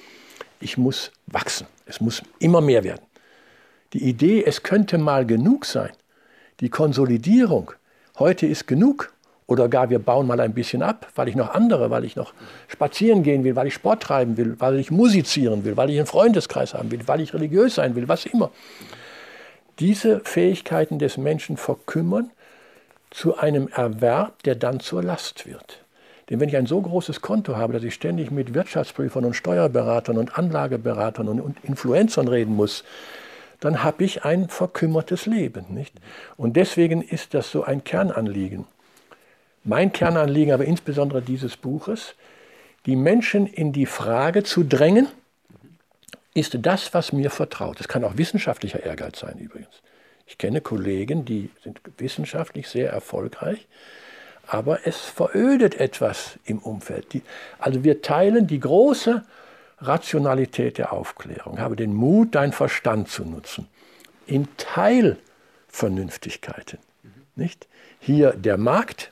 ich 0.59 0.75
muss 0.75 1.11
wachsen. 1.27 1.67
Es 1.85 2.01
muss 2.01 2.23
immer 2.39 2.61
mehr 2.61 2.83
werden. 2.83 3.05
Die 3.93 4.03
Idee, 4.03 4.43
es 4.43 4.63
könnte 4.63 4.97
mal 4.97 5.23
genug 5.23 5.65
sein, 5.65 5.91
die 6.61 6.69
Konsolidierung, 6.69 7.71
heute 8.17 8.47
ist 8.47 8.65
genug, 8.65 9.13
oder 9.45 9.69
gar 9.69 9.91
wir 9.91 9.99
bauen 9.99 10.25
mal 10.25 10.39
ein 10.39 10.55
bisschen 10.55 10.81
ab, 10.81 11.11
weil 11.13 11.27
ich 11.27 11.35
noch 11.35 11.53
andere, 11.53 11.91
weil 11.91 12.05
ich 12.05 12.15
noch 12.15 12.33
spazieren 12.69 13.21
gehen 13.21 13.43
will, 13.43 13.55
weil 13.55 13.67
ich 13.67 13.75
Sport 13.75 14.01
treiben 14.01 14.35
will, 14.37 14.55
weil 14.57 14.79
ich 14.79 14.89
musizieren 14.89 15.63
will, 15.63 15.77
weil 15.77 15.91
ich 15.91 15.97
einen 15.97 16.07
Freundeskreis 16.07 16.73
haben 16.73 16.89
will, 16.89 17.01
weil 17.05 17.21
ich 17.21 17.35
religiös 17.35 17.75
sein 17.75 17.95
will, 17.95 18.07
was 18.07 18.25
immer 18.25 18.49
diese 19.79 20.19
Fähigkeiten 20.21 20.99
des 20.99 21.17
Menschen 21.17 21.57
verkümmern 21.57 22.31
zu 23.09 23.37
einem 23.37 23.67
Erwerb, 23.67 24.43
der 24.43 24.55
dann 24.55 24.79
zur 24.79 25.03
Last 25.03 25.45
wird. 25.45 25.83
Denn 26.29 26.39
wenn 26.39 26.49
ich 26.49 26.57
ein 26.57 26.65
so 26.65 26.81
großes 26.81 27.21
Konto 27.21 27.57
habe, 27.57 27.73
dass 27.73 27.83
ich 27.83 27.93
ständig 27.93 28.31
mit 28.31 28.53
Wirtschaftsprüfern 28.53 29.25
und 29.25 29.35
Steuerberatern 29.35 30.17
und 30.17 30.37
Anlageberatern 30.37 31.27
und 31.27 31.57
Influencern 31.63 32.27
reden 32.27 32.55
muss, 32.55 32.83
dann 33.59 33.83
habe 33.83 34.03
ich 34.03 34.25
ein 34.25 34.49
verkümmertes 34.49 35.25
Leben. 35.25 35.65
Nicht? 35.69 35.93
Und 36.37 36.55
deswegen 36.55 37.01
ist 37.01 37.33
das 37.33 37.51
so 37.51 37.63
ein 37.63 37.83
Kernanliegen. 37.83 38.65
Mein 39.63 39.93
Kernanliegen, 39.93 40.53
aber 40.53 40.65
insbesondere 40.65 41.21
dieses 41.21 41.55
Buches, 41.55 42.15
die 42.85 42.95
Menschen 42.95 43.47
in 43.47 43.71
die 43.71 43.85
Frage 43.85 44.43
zu 44.43 44.63
drängen, 44.63 45.07
ist 46.33 46.57
das, 46.61 46.93
was 46.93 47.13
mir 47.13 47.29
vertraut. 47.29 47.79
Das 47.79 47.87
kann 47.87 48.03
auch 48.03 48.17
wissenschaftlicher 48.17 48.83
Ehrgeiz 48.83 49.19
sein 49.19 49.37
übrigens. 49.37 49.81
Ich 50.25 50.37
kenne 50.37 50.61
Kollegen, 50.61 51.25
die 51.25 51.49
sind 51.63 51.81
wissenschaftlich 51.97 52.69
sehr 52.69 52.89
erfolgreich, 52.89 53.67
aber 54.47 54.87
es 54.87 54.95
verödet 54.97 55.77
etwas 55.79 56.39
im 56.45 56.59
Umfeld. 56.59 57.11
Die, 57.13 57.23
also 57.59 57.83
wir 57.83 58.01
teilen 58.01 58.47
die 58.47 58.59
große 58.59 59.23
Rationalität 59.79 60.77
der 60.77 60.93
Aufklärung. 60.93 61.59
Habe 61.59 61.75
den 61.75 61.93
Mut, 61.93 62.35
deinen 62.35 62.53
Verstand 62.53 63.09
zu 63.09 63.25
nutzen. 63.25 63.67
In 64.25 64.47
Teilvernünftigkeiten. 64.57 66.79
Nicht? 67.35 67.67
Hier 67.99 68.31
der 68.31 68.57
Markt, 68.57 69.11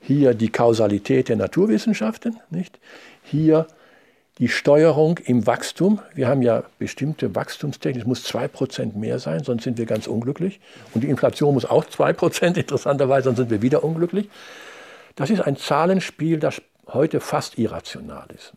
hier 0.00 0.32
die 0.34 0.50
Kausalität 0.50 1.28
der 1.28 1.36
Naturwissenschaften, 1.36 2.40
nicht? 2.50 2.78
hier 3.22 3.68
die 4.38 4.48
Steuerung 4.48 5.18
im 5.18 5.46
Wachstum. 5.46 6.00
Wir 6.14 6.28
haben 6.28 6.42
ja 6.42 6.64
bestimmte 6.78 7.34
Wachstumstechnik, 7.34 8.02
es 8.02 8.06
muss 8.06 8.26
2% 8.26 8.96
mehr 8.96 9.18
sein, 9.18 9.44
sonst 9.44 9.62
sind 9.62 9.78
wir 9.78 9.86
ganz 9.86 10.06
unglücklich. 10.06 10.60
Und 10.92 11.04
die 11.04 11.08
Inflation 11.08 11.54
muss 11.54 11.64
auch 11.64 11.84
2%, 11.84 12.56
interessanterweise, 12.58 13.24
sonst 13.24 13.36
sind 13.38 13.50
wir 13.50 13.62
wieder 13.62 13.84
unglücklich. 13.84 14.28
Das 15.14 15.30
ist 15.30 15.40
ein 15.40 15.56
Zahlenspiel, 15.56 16.38
das 16.38 16.60
heute 16.88 17.20
fast 17.20 17.58
irrational 17.58 18.26
ist. 18.34 18.52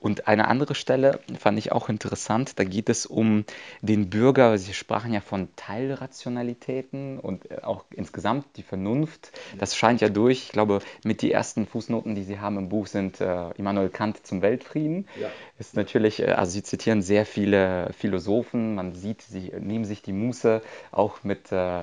Und 0.00 0.28
eine 0.28 0.48
andere 0.48 0.74
Stelle 0.74 1.20
fand 1.38 1.58
ich 1.58 1.72
auch 1.72 1.88
interessant, 1.88 2.58
da 2.58 2.64
geht 2.64 2.88
es 2.88 3.04
um 3.04 3.44
den 3.82 4.08
Bürger. 4.08 4.56
Sie 4.56 4.72
sprachen 4.72 5.12
ja 5.12 5.20
von 5.20 5.48
Teilrationalitäten 5.56 7.18
und 7.18 7.50
äh, 7.50 7.58
auch 7.62 7.84
insgesamt 7.90 8.46
die 8.56 8.62
Vernunft. 8.62 9.32
Das 9.58 9.76
scheint 9.76 10.00
ja 10.00 10.08
durch. 10.08 10.44
Ich 10.44 10.52
glaube, 10.52 10.80
mit 11.04 11.20
die 11.20 11.30
ersten 11.30 11.66
Fußnoten, 11.66 12.14
die 12.14 12.22
Sie 12.22 12.38
haben 12.38 12.56
im 12.56 12.70
Buch, 12.70 12.86
sind 12.86 13.20
äh, 13.20 13.50
Immanuel 13.52 13.90
Kant 13.90 14.26
zum 14.26 14.40
Weltfrieden. 14.40 15.06
Ja. 15.20 15.28
Ist 15.58 15.76
natürlich, 15.76 16.20
äh, 16.20 16.32
also 16.32 16.52
Sie 16.52 16.62
zitieren 16.62 17.02
sehr 17.02 17.26
viele 17.26 17.92
Philosophen. 17.92 18.74
Man 18.74 18.94
sieht, 18.94 19.20
Sie 19.20 19.52
nehmen 19.58 19.84
sich 19.84 20.00
die 20.00 20.14
Muße, 20.14 20.62
auch 20.92 21.24
mit 21.24 21.52
äh, 21.52 21.82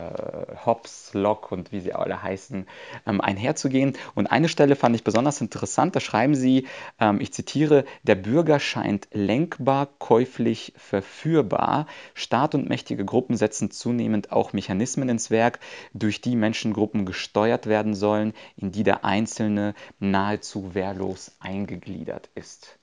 Hobbes, 0.66 1.12
Locke 1.14 1.54
und 1.54 1.72
wie 1.72 1.80
sie 1.80 1.94
alle 1.94 2.24
heißen, 2.24 2.68
ähm, 3.06 3.22
einherzugehen. 3.22 3.96
Und 4.16 4.28
eine 4.28 4.50
Stelle 4.50 4.76
fand 4.76 4.96
ich 4.96 5.04
besonders 5.04 5.42
interessant. 5.42 5.96
Da 5.96 6.00
schreiben 6.00 6.36
Sie, 6.36 6.68
ähm, 7.00 7.20
ich 7.22 7.32
zitiere, 7.32 7.86
der 8.08 8.16
Bürger 8.16 8.60
scheint 8.60 9.10
lenkbar, 9.12 9.90
käuflich, 10.00 10.74
verführbar. 10.78 11.88
Staat 12.14 12.56
und 12.56 12.70
mächtige 12.70 13.04
Gruppen 13.04 13.36
setzen 13.36 13.70
zunehmend 13.70 14.32
auch 14.32 14.54
Mechanismen 14.54 15.10
ins 15.10 15.30
Werk, 15.30 15.60
durch 15.94 16.22
die 16.22 16.38
Menschengruppen 16.38 17.06
gesteuert 17.06 17.68
werden 17.68 17.96
sollen, 17.96 18.34
in 18.56 18.72
die 18.72 18.84
der 18.84 19.04
Einzelne 19.04 19.76
nahezu 20.00 20.74
wehrlos 20.74 21.34
eingegliedert 21.40 22.30
ist. 22.34 22.78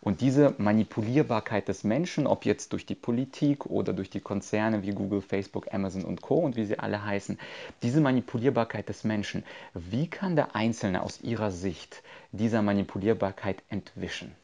Und 0.00 0.20
diese 0.20 0.54
Manipulierbarkeit 0.58 1.66
des 1.66 1.82
Menschen, 1.82 2.28
ob 2.28 2.44
jetzt 2.44 2.72
durch 2.72 2.86
die 2.86 2.94
Politik 2.94 3.66
oder 3.66 3.92
durch 3.92 4.10
die 4.10 4.20
Konzerne 4.20 4.82
wie 4.84 4.92
Google, 4.92 5.20
Facebook, 5.20 5.74
Amazon 5.74 6.04
und 6.04 6.22
Co. 6.22 6.36
und 6.36 6.54
wie 6.54 6.64
sie 6.64 6.78
alle 6.78 7.04
heißen, 7.04 7.36
diese 7.82 8.00
Manipulierbarkeit 8.00 8.88
des 8.88 9.02
Menschen, 9.02 9.42
wie 9.74 10.08
kann 10.08 10.36
der 10.36 10.54
Einzelne 10.54 11.02
aus 11.02 11.20
ihrer 11.20 11.50
Sicht 11.50 12.04
dieser 12.30 12.62
Manipulierbarkeit 12.62 13.62
entwischen? 13.70 14.36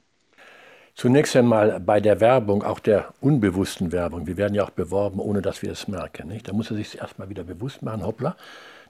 Zunächst 0.94 1.35
einmal 1.35 1.80
bei 1.80 2.00
der 2.00 2.20
Werbung, 2.20 2.62
auch 2.62 2.78
der 2.78 3.12
unbewussten 3.20 3.90
Werbung. 3.90 4.28
Wir 4.28 4.37
werden 4.37 4.54
ja 4.54 4.64
auch 4.64 4.70
beworben, 4.70 5.18
ohne 5.18 5.42
dass 5.42 5.61
wir 5.61 5.72
es 5.72 5.88
merken. 5.88 6.28
Nicht? 6.28 6.46
Da 6.46 6.52
muss 6.52 6.70
er 6.70 6.76
sich 6.76 6.98
erstmal 6.98 7.28
wieder 7.28 7.42
bewusst 7.42 7.83
machen, 7.83 8.07
hoppla, 8.07 8.37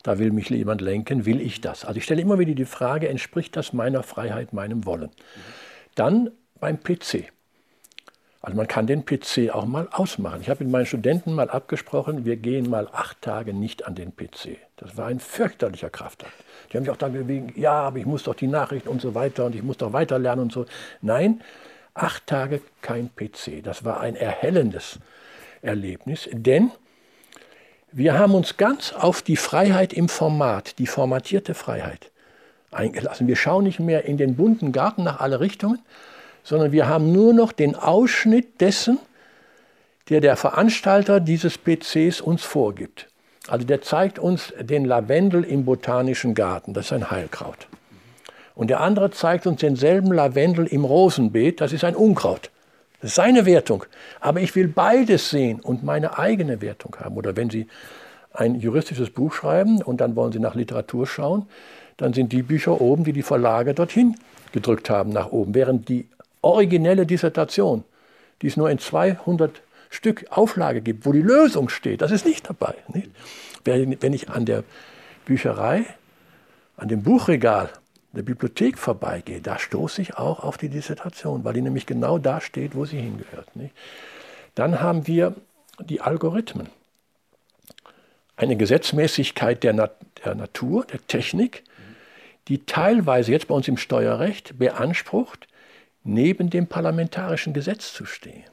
da 0.02 0.18
will 0.18 0.30
mich 0.30 0.50
jemand 0.50 0.82
lenken, 0.82 1.24
will 1.24 1.40
ich 1.40 1.62
das? 1.62 1.86
Also 1.86 1.96
ich 1.96 2.04
stelle 2.04 2.20
immer 2.20 2.38
wieder 2.38 2.54
die 2.54 2.66
Frage, 2.66 3.08
entspricht 3.08 3.56
das 3.56 3.72
meiner 3.72 4.02
Freiheit, 4.02 4.52
meinem 4.52 4.84
Wollen? 4.84 5.08
Dann 5.94 6.30
beim 6.60 6.78
PC. 6.78 7.32
Also 8.42 8.54
man 8.54 8.68
kann 8.68 8.86
den 8.86 9.06
PC 9.06 9.54
auch 9.54 9.64
mal 9.64 9.88
ausmachen. 9.90 10.42
Ich 10.42 10.50
habe 10.50 10.62
mit 10.62 10.70
meinen 10.70 10.84
Studenten 10.84 11.32
mal 11.32 11.48
abgesprochen, 11.48 12.26
wir 12.26 12.36
gehen 12.36 12.68
mal 12.68 12.86
acht 12.92 13.22
Tage 13.22 13.54
nicht 13.54 13.86
an 13.86 13.94
den 13.94 14.14
PC. 14.14 14.58
Das 14.76 14.98
war 14.98 15.06
ein 15.06 15.20
fürchterlicher 15.20 15.88
Kraftakt. 15.88 16.34
Die 16.70 16.76
haben 16.76 16.84
sich 16.84 16.92
auch 16.92 16.98
dann 16.98 17.14
bewegen, 17.14 17.54
ja, 17.56 17.72
aber 17.72 17.96
ich 17.96 18.04
muss 18.04 18.24
doch 18.24 18.34
die 18.34 18.46
Nachrichten 18.46 18.90
und 18.90 19.00
so 19.00 19.14
weiter 19.14 19.46
und 19.46 19.54
ich 19.54 19.62
muss 19.62 19.78
doch 19.78 19.94
weiter 19.94 20.18
lernen 20.18 20.42
und 20.42 20.52
so. 20.52 20.66
Nein, 21.00 21.40
Acht 21.94 22.26
Tage 22.26 22.60
kein 22.82 23.10
PC. 23.14 23.62
Das 23.62 23.84
war 23.84 24.00
ein 24.00 24.16
erhellendes 24.16 24.98
Erlebnis, 25.62 26.28
denn 26.32 26.72
wir 27.92 28.18
haben 28.18 28.34
uns 28.34 28.56
ganz 28.56 28.92
auf 28.92 29.22
die 29.22 29.36
Freiheit 29.36 29.92
im 29.92 30.08
Format, 30.08 30.78
die 30.80 30.88
formatierte 30.88 31.54
Freiheit 31.54 32.10
eingelassen. 32.72 33.28
Wir 33.28 33.36
schauen 33.36 33.62
nicht 33.62 33.78
mehr 33.78 34.04
in 34.04 34.16
den 34.16 34.34
bunten 34.34 34.72
Garten 34.72 35.04
nach 35.04 35.20
alle 35.20 35.38
Richtungen, 35.38 35.78
sondern 36.42 36.72
wir 36.72 36.88
haben 36.88 37.12
nur 37.12 37.32
noch 37.32 37.52
den 37.52 37.76
Ausschnitt 37.76 38.60
dessen, 38.60 38.98
der 40.08 40.20
der 40.20 40.36
Veranstalter 40.36 41.20
dieses 41.20 41.56
PCs 41.56 42.20
uns 42.20 42.42
vorgibt. 42.42 43.06
Also 43.46 43.64
der 43.64 43.82
zeigt 43.82 44.18
uns 44.18 44.52
den 44.58 44.84
Lavendel 44.84 45.44
im 45.44 45.64
botanischen 45.64 46.34
Garten, 46.34 46.74
das 46.74 46.86
ist 46.86 46.92
ein 46.92 47.10
Heilkraut. 47.10 47.68
Und 48.54 48.68
der 48.70 48.80
andere 48.80 49.10
zeigt 49.10 49.46
uns 49.46 49.60
denselben 49.60 50.12
Lavendel 50.12 50.66
im 50.66 50.84
Rosenbeet, 50.84 51.60
das 51.60 51.72
ist 51.72 51.84
ein 51.84 51.96
Unkraut. 51.96 52.50
Das 53.00 53.10
ist 53.10 53.16
seine 53.16 53.46
Wertung. 53.46 53.84
Aber 54.20 54.40
ich 54.40 54.54
will 54.54 54.68
beides 54.68 55.30
sehen 55.30 55.60
und 55.60 55.82
meine 55.82 56.18
eigene 56.18 56.60
Wertung 56.62 56.96
haben. 57.00 57.16
Oder 57.16 57.36
wenn 57.36 57.50
Sie 57.50 57.66
ein 58.32 58.54
juristisches 58.54 59.10
Buch 59.10 59.32
schreiben 59.32 59.82
und 59.82 60.00
dann 60.00 60.16
wollen 60.16 60.32
Sie 60.32 60.38
nach 60.38 60.54
Literatur 60.54 61.06
schauen, 61.06 61.46
dann 61.96 62.12
sind 62.12 62.32
die 62.32 62.42
Bücher 62.42 62.80
oben, 62.80 63.04
die 63.04 63.12
die 63.12 63.22
Verlage 63.22 63.74
dorthin 63.74 64.16
gedrückt 64.52 64.88
haben, 64.90 65.10
nach 65.10 65.30
oben. 65.32 65.54
Während 65.54 65.88
die 65.88 66.08
originelle 66.42 67.06
Dissertation, 67.06 67.84
die 68.42 68.48
es 68.48 68.56
nur 68.56 68.70
in 68.70 68.78
200 68.78 69.62
Stück 69.90 70.26
Auflage 70.30 70.80
gibt, 70.80 71.06
wo 71.06 71.12
die 71.12 71.22
Lösung 71.22 71.68
steht, 71.68 72.02
das 72.02 72.10
ist 72.10 72.26
nicht 72.26 72.48
dabei. 72.48 72.74
Nicht? 72.92 73.10
Wenn 73.64 74.12
ich 74.12 74.28
an 74.28 74.44
der 74.44 74.64
Bücherei, 75.24 75.84
an 76.76 76.88
dem 76.88 77.02
Buchregal 77.02 77.70
der 78.14 78.22
Bibliothek 78.22 78.78
vorbeigehe, 78.78 79.40
da 79.40 79.58
stoße 79.58 80.00
ich 80.02 80.16
auch 80.16 80.40
auf 80.40 80.56
die 80.56 80.68
Dissertation, 80.68 81.44
weil 81.44 81.54
die 81.54 81.62
nämlich 81.62 81.86
genau 81.86 82.18
da 82.18 82.40
steht, 82.40 82.74
wo 82.74 82.84
sie 82.84 83.00
hingehört. 83.00 83.54
Nicht? 83.56 83.74
Dann 84.54 84.80
haben 84.80 85.06
wir 85.06 85.34
die 85.80 86.00
Algorithmen. 86.00 86.68
Eine 88.36 88.56
Gesetzmäßigkeit 88.56 89.62
der, 89.62 89.72
Nat 89.72 89.96
der 90.24 90.34
Natur, 90.34 90.86
der 90.86 91.04
Technik, 91.06 91.64
die 92.48 92.64
teilweise 92.66 93.32
jetzt 93.32 93.48
bei 93.48 93.54
uns 93.54 93.68
im 93.68 93.76
Steuerrecht 93.76 94.58
beansprucht, 94.58 95.48
neben 96.02 96.50
dem 96.50 96.66
parlamentarischen 96.66 97.54
Gesetz 97.54 97.92
zu 97.92 98.04
stehen. 98.04 98.44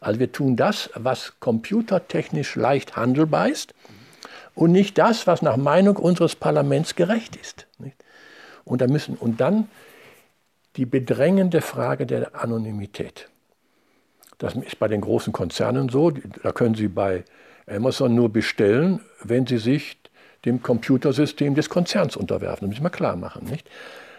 Also 0.00 0.18
wir 0.18 0.32
tun 0.32 0.56
das, 0.56 0.90
was 0.94 1.34
computertechnisch 1.40 2.56
leicht 2.56 2.96
handelbar 2.96 3.48
ist 3.48 3.74
und 4.54 4.72
nicht 4.72 4.96
das, 4.96 5.26
was 5.26 5.42
nach 5.42 5.58
Meinung 5.58 5.96
unseres 5.96 6.34
Parlaments 6.34 6.96
gerecht 6.96 7.36
ist. 7.36 7.66
Und, 8.64 8.80
da 8.80 8.86
müssen, 8.86 9.16
und 9.16 9.40
dann 9.40 9.68
die 10.76 10.86
bedrängende 10.86 11.60
Frage 11.60 12.06
der 12.06 12.40
Anonymität. 12.40 13.28
Das 14.38 14.54
ist 14.54 14.78
bei 14.78 14.88
den 14.88 15.00
großen 15.00 15.32
Konzernen 15.32 15.88
so. 15.88 16.10
Da 16.10 16.52
können 16.52 16.74
Sie 16.74 16.88
bei 16.88 17.24
Amazon 17.66 18.14
nur 18.14 18.30
bestellen, 18.30 19.00
wenn 19.22 19.46
Sie 19.46 19.58
sich 19.58 19.98
dem 20.44 20.62
Computersystem 20.62 21.54
des 21.54 21.68
Konzerns 21.68 22.16
unterwerfen. 22.16 22.68
Das 22.68 22.70
müssen 22.70 22.84
wir 22.84 22.90
klar 22.90 23.16
machen. 23.16 23.46
Nicht? 23.50 23.68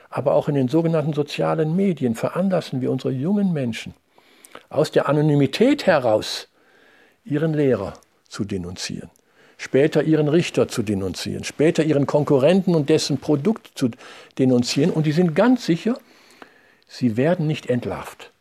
Aber 0.09 0.33
auch 0.33 0.47
in 0.47 0.55
den 0.55 0.67
sogenannten 0.67 1.13
sozialen 1.13 1.75
Medien 1.75 2.15
veranlassen 2.15 2.81
wir 2.81 2.91
unsere 2.91 3.11
jungen 3.11 3.53
Menschen 3.53 3.93
aus 4.69 4.91
der 4.91 5.07
Anonymität 5.07 5.87
heraus 5.87 6.49
ihren 7.23 7.53
Lehrer 7.53 7.93
zu 8.27 8.43
denunzieren 8.43 9.09
später 9.61 10.01
ihren 10.01 10.27
Richter 10.27 10.67
zu 10.67 10.81
denunzieren, 10.81 11.43
später 11.43 11.83
ihren 11.83 12.07
Konkurrenten 12.07 12.73
und 12.73 12.89
dessen 12.89 13.19
Produkt 13.19 13.71
zu 13.75 13.91
denunzieren. 14.39 14.89
Und 14.89 15.05
die 15.05 15.11
sind 15.11 15.35
ganz 15.35 15.67
sicher, 15.67 15.99
sie 16.87 17.15
werden 17.15 17.45
nicht 17.45 17.69
entlarvt. 17.69 18.31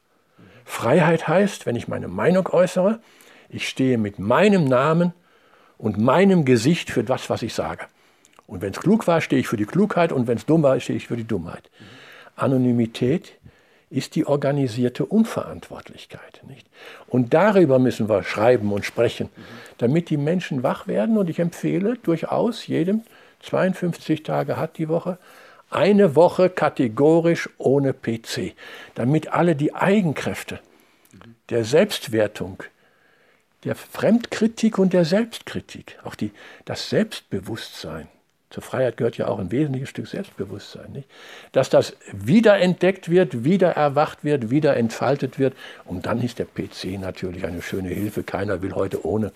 Freiheit 0.64 1.28
heißt, 1.28 1.66
wenn 1.66 1.76
ich 1.76 1.88
meine 1.88 2.08
Meinung 2.08 2.46
äußere, 2.46 3.00
ich 3.50 3.68
stehe 3.68 3.98
mit 3.98 4.18
meinem 4.18 4.64
Namen 4.64 5.12
und 5.76 5.98
meinem 5.98 6.46
Gesicht 6.46 6.90
für 6.90 7.04
das, 7.04 7.28
was 7.28 7.42
ich 7.42 7.52
sage. 7.52 7.84
Und 8.46 8.62
wenn 8.62 8.72
es 8.72 8.80
klug 8.80 9.06
war, 9.06 9.20
stehe 9.20 9.40
ich 9.40 9.48
für 9.48 9.58
die 9.58 9.66
Klugheit 9.66 10.12
und 10.12 10.26
wenn 10.26 10.38
es 10.38 10.46
dumm 10.46 10.62
war, 10.62 10.80
stehe 10.80 10.96
ich 10.96 11.06
für 11.06 11.18
die 11.18 11.24
Dummheit. 11.24 11.70
Anonymität 12.34 13.34
ist 13.90 14.14
die 14.14 14.24
organisierte 14.24 15.04
Unverantwortlichkeit. 15.04 16.40
Nicht? 16.46 16.66
Und 17.08 17.34
darüber 17.34 17.78
müssen 17.80 18.08
wir 18.08 18.22
schreiben 18.22 18.72
und 18.72 18.86
sprechen, 18.86 19.28
damit 19.80 20.10
die 20.10 20.18
Menschen 20.18 20.62
wach 20.62 20.86
werden. 20.86 21.16
Und 21.16 21.30
ich 21.30 21.38
empfehle 21.38 21.96
durchaus 22.02 22.66
jedem, 22.66 23.02
52 23.40 24.22
Tage 24.22 24.58
hat 24.58 24.76
die 24.76 24.88
Woche, 24.88 25.18
eine 25.70 26.14
Woche 26.16 26.50
kategorisch 26.50 27.48
ohne 27.56 27.94
PC, 27.94 28.54
damit 28.94 29.32
alle 29.32 29.56
die 29.56 29.74
Eigenkräfte 29.74 30.60
der 31.48 31.64
Selbstwertung, 31.64 32.62
der 33.64 33.74
Fremdkritik 33.74 34.78
und 34.78 34.92
der 34.92 35.04
Selbstkritik, 35.04 35.98
auch 36.04 36.14
die, 36.14 36.32
das 36.64 36.90
Selbstbewusstsein, 36.90 38.08
zur 38.50 38.64
Freiheit 38.64 38.96
gehört 38.96 39.16
ja 39.16 39.28
auch 39.28 39.38
ein 39.38 39.52
wesentliches 39.52 39.90
Stück 39.90 40.08
Selbstbewusstsein, 40.08 40.90
nicht? 40.90 41.08
dass 41.52 41.70
das 41.70 41.96
wiederentdeckt 42.12 43.08
wird, 43.08 43.44
wieder 43.44 43.70
erwacht 43.70 44.24
wird, 44.24 44.50
wieder 44.50 44.76
entfaltet 44.76 45.38
wird. 45.38 45.54
Und 45.84 46.06
dann 46.06 46.20
ist 46.20 46.40
der 46.40 46.46
PC 46.46 46.98
natürlich 46.98 47.46
eine 47.46 47.62
schöne 47.62 47.90
Hilfe. 47.90 48.24
Keiner 48.24 48.60
will 48.60 48.74
heute 48.74 49.06
ohne 49.06 49.30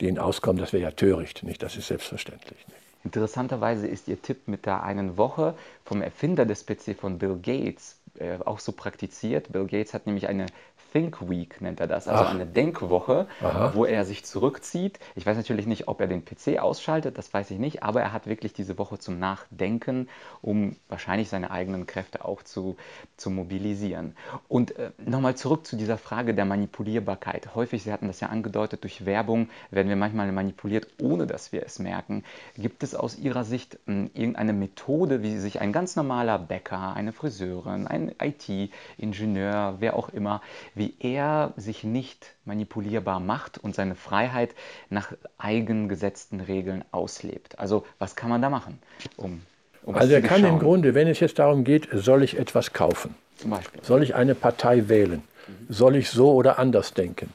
den 0.00 0.18
auskommen. 0.18 0.60
Das 0.60 0.72
wäre 0.72 0.82
ja 0.82 0.90
töricht, 0.90 1.42
nicht? 1.42 1.62
Das 1.62 1.76
ist 1.76 1.88
selbstverständlich. 1.88 2.66
Nicht? 2.68 2.82
Interessanterweise 3.04 3.86
ist 3.86 4.08
Ihr 4.08 4.20
Tipp 4.22 4.46
mit 4.46 4.66
der 4.66 4.82
einen 4.82 5.16
Woche 5.16 5.54
vom 5.84 6.02
Erfinder 6.02 6.46
des 6.46 6.64
PC 6.64 6.96
von 6.98 7.18
Bill 7.18 7.38
Gates 7.42 7.96
äh, 8.18 8.38
auch 8.44 8.58
so 8.58 8.72
praktiziert. 8.72 9.52
Bill 9.52 9.66
Gates 9.66 9.94
hat 9.94 10.06
nämlich 10.06 10.28
eine 10.28 10.46
Think 10.92 11.28
Week 11.28 11.60
nennt 11.60 11.80
er 11.80 11.86
das, 11.86 12.06
also 12.06 12.24
Ach. 12.24 12.30
eine 12.30 12.46
Denkwoche, 12.46 13.26
Aha. 13.40 13.72
wo 13.74 13.86
er 13.86 14.04
sich 14.04 14.24
zurückzieht. 14.24 14.98
Ich 15.14 15.24
weiß 15.24 15.36
natürlich 15.36 15.66
nicht, 15.66 15.88
ob 15.88 16.00
er 16.00 16.06
den 16.06 16.24
PC 16.24 16.58
ausschaltet, 16.58 17.16
das 17.16 17.32
weiß 17.32 17.50
ich 17.50 17.58
nicht, 17.58 17.82
aber 17.82 18.02
er 18.02 18.12
hat 18.12 18.26
wirklich 18.26 18.52
diese 18.52 18.78
Woche 18.78 18.98
zum 18.98 19.18
Nachdenken, 19.18 20.08
um 20.42 20.76
wahrscheinlich 20.88 21.30
seine 21.30 21.50
eigenen 21.50 21.86
Kräfte 21.86 22.24
auch 22.24 22.42
zu, 22.42 22.76
zu 23.16 23.30
mobilisieren. 23.30 24.14
Und 24.48 24.76
äh, 24.76 24.90
nochmal 24.98 25.34
zurück 25.34 25.66
zu 25.66 25.76
dieser 25.76 25.96
Frage 25.96 26.34
der 26.34 26.44
Manipulierbarkeit. 26.44 27.54
Häufig, 27.54 27.82
Sie 27.82 27.92
hatten 27.92 28.08
das 28.08 28.20
ja 28.20 28.28
angedeutet, 28.28 28.82
durch 28.84 29.06
Werbung 29.06 29.48
werden 29.70 29.88
wir 29.88 29.96
manchmal 29.96 30.30
manipuliert, 30.30 30.86
ohne 31.00 31.26
dass 31.26 31.52
wir 31.52 31.64
es 31.64 31.78
merken. 31.78 32.22
Gibt 32.56 32.82
es 32.82 32.94
aus 32.94 33.18
Ihrer 33.18 33.44
Sicht 33.44 33.78
äh, 33.86 34.10
irgendeine 34.12 34.52
Methode, 34.52 35.22
wie 35.22 35.38
sich 35.38 35.60
ein 35.60 35.72
ganz 35.72 35.96
normaler 35.96 36.38
Bäcker, 36.38 36.92
eine 36.94 37.12
Friseurin, 37.12 37.86
ein 37.86 38.01
IT-Ingenieur, 38.20 39.76
wer 39.78 39.96
auch 39.96 40.08
immer, 40.08 40.40
wie 40.74 40.94
er 40.98 41.52
sich 41.56 41.84
nicht 41.84 42.34
manipulierbar 42.44 43.20
macht 43.20 43.58
und 43.58 43.74
seine 43.74 43.94
Freiheit 43.94 44.54
nach 44.90 45.12
eigengesetzten 45.38 46.40
Regeln 46.40 46.84
auslebt. 46.90 47.58
Also 47.58 47.84
was 47.98 48.16
kann 48.16 48.30
man 48.30 48.42
da 48.42 48.50
machen? 48.50 48.78
Um, 49.16 49.42
um 49.84 49.94
also 49.94 50.12
er 50.12 50.22
kann 50.22 50.44
im 50.44 50.58
Grunde, 50.58 50.94
wenn 50.94 51.08
es 51.08 51.20
jetzt 51.20 51.38
darum 51.38 51.64
geht, 51.64 51.88
soll 51.92 52.22
ich 52.22 52.38
etwas 52.38 52.72
kaufen? 52.72 53.14
Zum 53.36 53.50
Beispiel. 53.50 53.82
Soll 53.82 54.02
ich 54.02 54.14
eine 54.14 54.34
Partei 54.34 54.88
wählen? 54.88 55.22
Soll 55.68 55.96
ich 55.96 56.10
so 56.10 56.32
oder 56.32 56.58
anders 56.58 56.94
denken? 56.94 57.32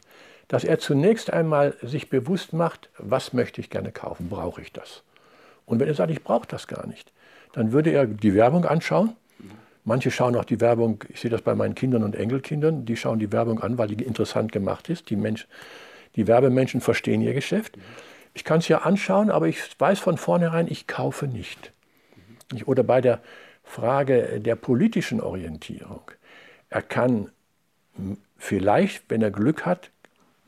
Dass 0.48 0.64
er 0.64 0.80
zunächst 0.80 1.32
einmal 1.32 1.76
sich 1.82 2.10
bewusst 2.10 2.54
macht, 2.54 2.90
was 2.98 3.34
möchte 3.34 3.60
ich 3.60 3.70
gerne 3.70 3.92
kaufen? 3.92 4.30
Brauche 4.30 4.62
ich 4.62 4.72
das? 4.72 5.04
Und 5.66 5.80
wenn 5.80 5.88
er 5.88 5.94
sagt, 5.94 6.12
ich 6.12 6.24
brauche 6.24 6.48
das 6.48 6.68
gar 6.68 6.88
nicht, 6.88 7.12
dann 7.54 7.72
würde 7.72 7.92
er 7.92 8.06
die 8.06 8.34
Werbung 8.34 8.66
anschauen 8.66 9.16
Manche 9.88 10.12
schauen 10.12 10.36
auch 10.36 10.44
die 10.44 10.60
Werbung, 10.60 11.06
ich 11.08 11.22
sehe 11.22 11.32
das 11.32 11.42
bei 11.42 11.56
meinen 11.56 11.74
Kindern 11.74 12.04
und 12.04 12.14
Enkelkindern, 12.14 12.84
die 12.84 12.98
schauen 12.98 13.20
die 13.20 13.32
Werbung 13.32 13.62
an, 13.62 13.78
weil 13.78 13.88
die 13.88 14.04
interessant 14.04 14.52
gemacht 14.52 14.90
ist. 14.90 15.10
Die, 15.10 15.16
Mensch, 15.16 15.48
die 16.18 16.28
Werbemenschen 16.28 16.82
verstehen 16.82 17.22
ihr 17.22 17.34
Geschäft. 17.34 17.78
Ich 18.34 18.44
kann 18.44 18.60
es 18.60 18.68
ja 18.68 18.80
anschauen, 18.80 19.30
aber 19.30 19.48
ich 19.48 19.62
weiß 19.80 20.00
von 20.00 20.18
vornherein, 20.18 20.68
ich 20.70 20.88
kaufe 20.88 21.26
nicht. 21.26 21.72
Oder 22.66 22.84
bei 22.84 23.00
der 23.00 23.22
Frage 23.64 24.42
der 24.42 24.58
politischen 24.58 25.22
Orientierung. 25.22 26.02
Er 26.70 26.82
kann 26.82 27.30
vielleicht, 28.38 29.04
wenn 29.08 29.22
er 29.22 29.32
Glück 29.32 29.66
hat, 29.66 29.90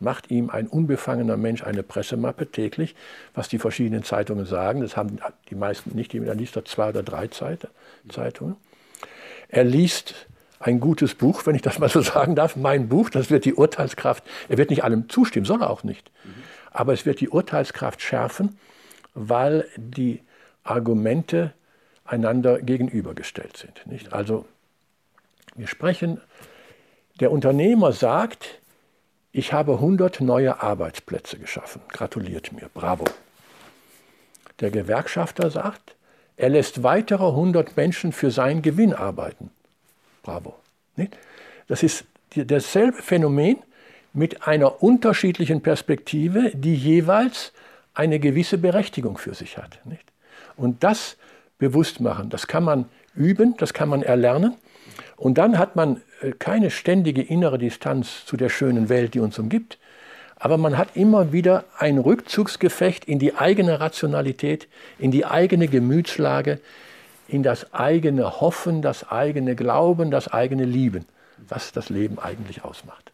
macht 0.02 0.32
ihm 0.32 0.50
ein 0.50 0.68
unbefangener 0.68 1.38
Mensch 1.38 1.64
eine 1.64 1.84
Pressemappe 1.84 2.52
täglich, 2.52 2.94
was 3.34 3.48
die 3.48 3.58
verschiedenen 3.58 4.04
Zeitungen 4.04 4.46
sagen. 4.46 4.82
Das 4.82 4.98
haben 4.98 5.20
die 5.50 5.56
meisten 5.56 5.96
nicht, 5.96 6.12
jeder 6.12 6.36
liest 6.36 6.58
da 6.58 6.66
zwei 6.66 6.90
oder 6.90 7.04
drei 7.04 7.28
Zeitungen. 7.30 8.58
Er 9.50 9.64
liest 9.64 10.16
ein 10.60 10.80
gutes 10.80 11.16
Buch, 11.16 11.46
wenn 11.46 11.56
ich 11.56 11.62
das 11.62 11.80
mal 11.80 11.90
so 11.90 12.02
sagen 12.14 12.36
darf, 12.36 12.56
mein 12.56 12.88
Buch, 12.88 13.10
das 13.10 13.30
wird 13.30 13.46
die 13.46 13.54
Urteilskraft, 13.54 14.24
er 14.48 14.58
wird 14.58 14.70
nicht 14.70 14.84
allem 14.84 15.10
zustimmen, 15.10 15.46
soll 15.46 15.62
er 15.62 15.70
auch 15.70 15.84
nicht, 15.84 16.12
aber 16.72 16.94
es 16.94 17.06
wird 17.06 17.20
die 17.20 17.30
Urteilskraft 17.30 18.02
schärfen, 18.02 18.58
weil 19.14 19.68
die 19.76 20.22
Argumente 20.64 21.54
einander 22.06 22.62
gegenübergestellt 22.62 23.58
sind. 23.58 23.86
Nicht? 23.86 24.14
Also 24.14 24.46
wir 25.56 25.68
sprechen, 25.68 26.22
der 27.20 27.32
Unternehmer 27.32 27.92
sagt, 27.92 28.60
ich 29.32 29.54
habe 29.54 29.74
100 29.74 30.22
neue 30.22 30.62
Arbeitsplätze 30.62 31.38
geschaffen, 31.38 31.82
gratuliert 31.90 32.52
mir, 32.52 32.70
bravo. 32.74 33.06
Der 34.60 34.72
Gewerkschafter 34.72 35.52
sagt, 35.52 35.96
er 36.40 36.50
lässt 36.50 36.84
weitere 36.84 37.28
100 37.28 37.76
Menschen 37.76 38.14
für 38.14 38.32
seinen 38.32 38.62
Gewinn 38.62 38.94
arbeiten. 38.94 39.52
Bravo. 40.24 40.56
Das 41.68 41.84
ist 41.84 42.06
dasselbe 42.34 43.02
Phänomen 43.02 43.58
mit 44.14 44.48
einer 44.48 44.82
unterschiedlichen 44.82 45.62
Perspektive, 45.62 46.52
die 46.54 46.76
jeweils 46.76 47.52
eine 47.94 48.20
gewisse 48.20 48.58
Berechtigung 48.58 49.18
für 49.18 49.34
sich 49.34 49.58
hat. 49.58 49.80
Und 50.56 50.82
das 50.84 51.18
bewusst 51.58 52.00
machen, 52.00 52.30
das 52.30 52.48
kann 52.48 52.64
man 52.64 52.86
üben, 53.16 53.56
das 53.58 53.74
kann 53.74 53.90
man 53.90 54.02
erlernen. 54.02 54.56
Und 55.18 55.38
dann 55.38 55.60
hat 55.60 55.76
man 55.76 56.02
äh, 56.22 56.32
keine 56.32 56.72
ständige 56.72 57.22
innere 57.22 57.58
Distanz 57.58 58.26
zu 58.26 58.38
der 58.38 58.48
schönen 58.48 58.88
Welt, 58.88 59.14
die 59.14 59.20
uns 59.20 59.38
umgibt, 59.38 59.78
aber 60.40 60.58
man 60.58 60.78
hat 60.78 60.96
immer 60.96 61.34
wieder 61.34 61.66
ein 61.78 61.98
Rückzugsgefecht 61.98 63.06
in 63.06 63.20
die 63.20 63.36
eigene 63.36 63.80
Rationalität, 63.80 64.68
in 64.98 65.12
die 65.12 65.26
eigene 65.26 65.68
Gemütslage, 65.68 66.60
in 67.28 67.44
das 67.44 67.74
eigene 67.74 68.40
Hoffen, 68.40 68.82
das 68.82 69.10
eigene 69.10 69.56
Glauben, 69.56 70.12
das 70.12 70.30
eigene 70.30 70.64
Lieben, 70.64 71.06
was 71.48 71.74
das 71.74 71.90
Leben 71.90 72.18
eigentlich 72.20 72.64
ausmacht. 72.64 73.12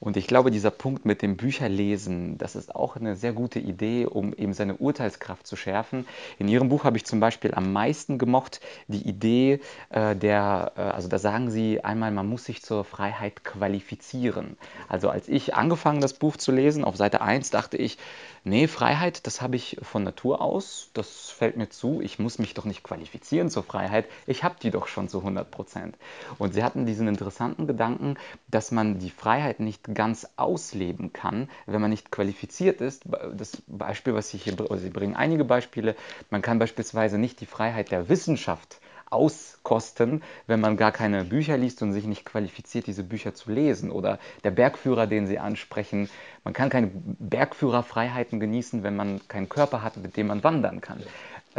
Und 0.00 0.16
ich 0.16 0.28
glaube, 0.28 0.52
dieser 0.52 0.70
Punkt 0.70 1.04
mit 1.04 1.22
dem 1.22 1.36
Bücherlesen, 1.36 2.38
das 2.38 2.54
ist 2.54 2.74
auch 2.74 2.94
eine 2.94 3.16
sehr 3.16 3.32
gute 3.32 3.58
Idee, 3.58 4.06
um 4.06 4.32
eben 4.32 4.52
seine 4.52 4.76
Urteilskraft 4.76 5.44
zu 5.44 5.56
schärfen. 5.56 6.06
In 6.38 6.46
Ihrem 6.46 6.68
Buch 6.68 6.84
habe 6.84 6.96
ich 6.96 7.04
zum 7.04 7.18
Beispiel 7.18 7.52
am 7.52 7.72
meisten 7.72 8.16
gemocht 8.16 8.60
die 8.86 9.08
Idee 9.08 9.60
äh, 9.90 10.14
der, 10.14 10.72
äh, 10.76 10.80
also 10.80 11.08
da 11.08 11.18
sagen 11.18 11.50
Sie 11.50 11.82
einmal, 11.82 12.12
man 12.12 12.28
muss 12.28 12.44
sich 12.44 12.62
zur 12.62 12.84
Freiheit 12.84 13.42
qualifizieren. 13.42 14.56
Also 14.88 15.10
als 15.10 15.28
ich 15.28 15.56
angefangen 15.56 16.00
das 16.00 16.14
Buch 16.14 16.36
zu 16.36 16.52
lesen, 16.52 16.84
auf 16.84 16.96
Seite 16.96 17.20
1 17.20 17.50
dachte 17.50 17.76
ich, 17.76 17.98
nee, 18.44 18.68
Freiheit, 18.68 19.26
das 19.26 19.40
habe 19.40 19.56
ich 19.56 19.78
von 19.82 20.04
Natur 20.04 20.40
aus, 20.40 20.90
das 20.94 21.30
fällt 21.30 21.56
mir 21.56 21.68
zu, 21.68 22.00
ich 22.00 22.20
muss 22.20 22.38
mich 22.38 22.54
doch 22.54 22.64
nicht 22.64 22.84
qualifizieren 22.84 23.50
zur 23.50 23.64
Freiheit, 23.64 24.06
ich 24.26 24.44
habe 24.44 24.56
die 24.62 24.70
doch 24.70 24.86
schon 24.86 25.08
zu 25.08 25.18
100 25.18 25.50
Prozent. 25.50 25.96
Und 26.38 26.54
sie 26.54 26.62
hatten 26.62 26.86
diesen 26.86 27.08
interessanten 27.08 27.66
Gedanken, 27.66 28.16
dass 28.46 28.70
man 28.70 29.00
die 29.00 29.10
Freiheit 29.10 29.58
nicht 29.58 29.87
ganz 29.94 30.26
ausleben 30.36 31.12
kann, 31.12 31.48
wenn 31.66 31.80
man 31.80 31.90
nicht 31.90 32.10
qualifiziert 32.10 32.80
ist. 32.80 33.04
Das 33.34 33.62
Beispiel, 33.66 34.14
was 34.14 34.32
ich 34.34 34.44
hier, 34.44 34.56
Sie 34.76 34.90
bringen 34.90 35.16
einige 35.16 35.44
Beispiele, 35.44 35.94
man 36.30 36.42
kann 36.42 36.58
beispielsweise 36.58 37.18
nicht 37.18 37.40
die 37.40 37.46
Freiheit 37.46 37.90
der 37.90 38.08
Wissenschaft 38.08 38.80
auskosten, 39.10 40.22
wenn 40.46 40.60
man 40.60 40.76
gar 40.76 40.92
keine 40.92 41.24
Bücher 41.24 41.56
liest 41.56 41.82
und 41.82 41.92
sich 41.92 42.04
nicht 42.04 42.24
qualifiziert, 42.24 42.86
diese 42.86 43.04
Bücher 43.04 43.34
zu 43.34 43.50
lesen. 43.50 43.90
Oder 43.90 44.18
der 44.44 44.50
Bergführer, 44.50 45.06
den 45.06 45.26
Sie 45.26 45.38
ansprechen. 45.38 46.10
Man 46.44 46.54
kann 46.54 46.70
keine 46.70 46.90
Bergführerfreiheiten 46.92 48.40
genießen, 48.40 48.82
wenn 48.82 48.96
man 48.96 49.20
keinen 49.28 49.48
Körper 49.48 49.82
hat, 49.82 49.96
mit 49.96 50.16
dem 50.16 50.28
man 50.28 50.44
wandern 50.44 50.80
kann. 50.80 51.02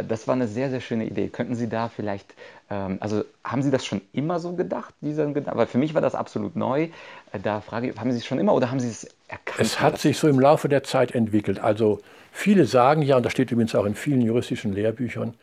Das 0.02 0.28
war 0.28 0.34
eine 0.34 0.48
sehr, 0.48 0.70
sehr 0.70 0.80
schöne 0.80 1.04
Idee. 1.06 1.28
Könnten 1.28 1.54
Sie 1.54 1.68
da 1.68 1.88
vielleicht, 1.88 2.34
ähm, 2.70 2.98
also 3.00 3.24
haben 3.44 3.62
Sie 3.62 3.70
das 3.70 3.84
schon 3.84 4.00
immer 4.12 4.38
so 4.38 4.52
gedacht, 4.52 4.94
diesen 5.00 5.34
Gedanken? 5.34 5.58
Weil 5.58 5.66
für 5.66 5.78
mich 5.78 5.94
war 5.94 6.00
das 6.00 6.14
absolut 6.14 6.56
neu. 6.56 6.88
Da 7.42 7.60
frage 7.60 7.90
ich, 7.90 7.98
haben 7.98 8.10
Sie 8.12 8.18
es 8.18 8.26
schon 8.26 8.38
immer 8.38 8.54
oder 8.54 8.70
haben 8.70 8.80
Sie 8.80 8.88
es 8.88 9.04
erkannt? 9.28 9.60
Es 9.60 9.80
hat 9.80 9.98
sich 9.98 10.18
so 10.18 10.28
im 10.28 10.40
Laufe 10.40 10.68
der 10.68 10.82
Zeit 10.82 11.14
entwickelt. 11.14 11.58
Also 11.60 12.00
viele 12.32 12.66
sagen 12.66 13.02
ja, 13.02 13.16
und 13.16 13.24
das 13.24 13.32
steht 13.32 13.50
übrigens 13.50 13.74
auch 13.74 13.84
in 13.84 13.94
vielen 13.94 14.22
juristischen 14.22 14.72
Lehrbüchern, 14.72 15.34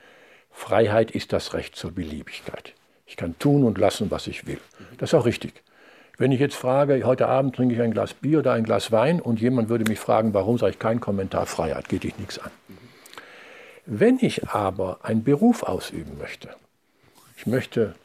Freiheit 0.52 1.12
ist 1.12 1.34
das 1.34 1.54
Recht 1.54 1.76
zur 1.76 1.92
Beliebigkeit. 1.92 2.74
Ich 3.06 3.16
kann 3.16 3.38
tun 3.38 3.64
und 3.64 3.78
lassen, 3.78 4.12
was 4.12 4.28
ich 4.28 4.48
will. 4.48 4.60
Das 4.98 5.12
ist 5.12 5.14
auch 5.14 5.26
richtig. 5.26 5.64
Wenn 6.18 6.32
ich 6.32 6.40
jetzt 6.40 6.56
frage, 6.56 7.04
heute 7.06 7.28
Abend 7.28 7.56
trinke 7.56 7.76
ich 7.76 7.82
ein 7.82 7.92
Glas 7.92 8.16
Bier 8.16 8.40
oder 8.40 8.54
ein 8.54 8.64
Glas 8.64 8.92
Wein 8.92 9.22
und 9.22 9.40
jemand 9.40 9.70
würde 9.70 9.86
mich 9.88 10.00
fragen, 10.00 10.34
warum 10.34 10.58
sage 10.58 10.72
ich 10.72 10.80
keinen 10.80 11.00
Kommentar, 11.00 11.46
Freiheit, 11.46 11.90
geht 11.90 12.04
dich 12.04 12.18
nichts 12.18 12.40
an. 12.40 12.50
Wenn 13.90 14.20
ich 14.20 14.50
aber 14.50 15.00
einen 15.04 15.24
Beruf 15.24 15.64
ausüben 15.64 16.18
möchte, 16.18 16.50
ich 17.38 17.48
möchte 17.48 17.96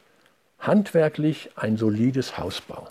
handwerklich 0.57 1.49
ein 1.57 1.75
solides 1.75 2.37
Haus 2.37 2.61
bauen, 2.61 2.87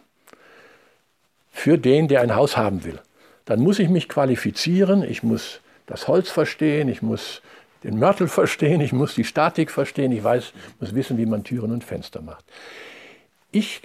für 1.50 1.78
den, 1.78 2.06
der 2.06 2.20
ein 2.20 2.34
Haus 2.34 2.58
haben 2.58 2.84
will, 2.84 3.00
dann 3.46 3.60
muss 3.60 3.78
ich 3.78 3.88
mich 3.88 4.10
qualifizieren, 4.10 5.02
ich 5.02 5.22
muss 5.22 5.60
das 5.86 6.06
Holz 6.06 6.28
verstehen, 6.28 6.90
ich 6.90 7.00
muss 7.00 7.40
den 7.82 7.98
Mörtel 7.98 8.28
verstehen, 8.28 8.82
ich 8.82 8.92
muss 8.92 9.14
die 9.14 9.24
Statik 9.24 9.70
verstehen, 9.70 10.12
ich 10.12 10.22
weiß, 10.22 10.52
muss 10.78 10.94
wissen, 10.94 11.16
wie 11.16 11.26
man 11.26 11.44
Türen 11.44 11.72
und 11.72 11.84
Fenster 11.84 12.20
macht. 12.20 12.44
Ich 13.52 13.80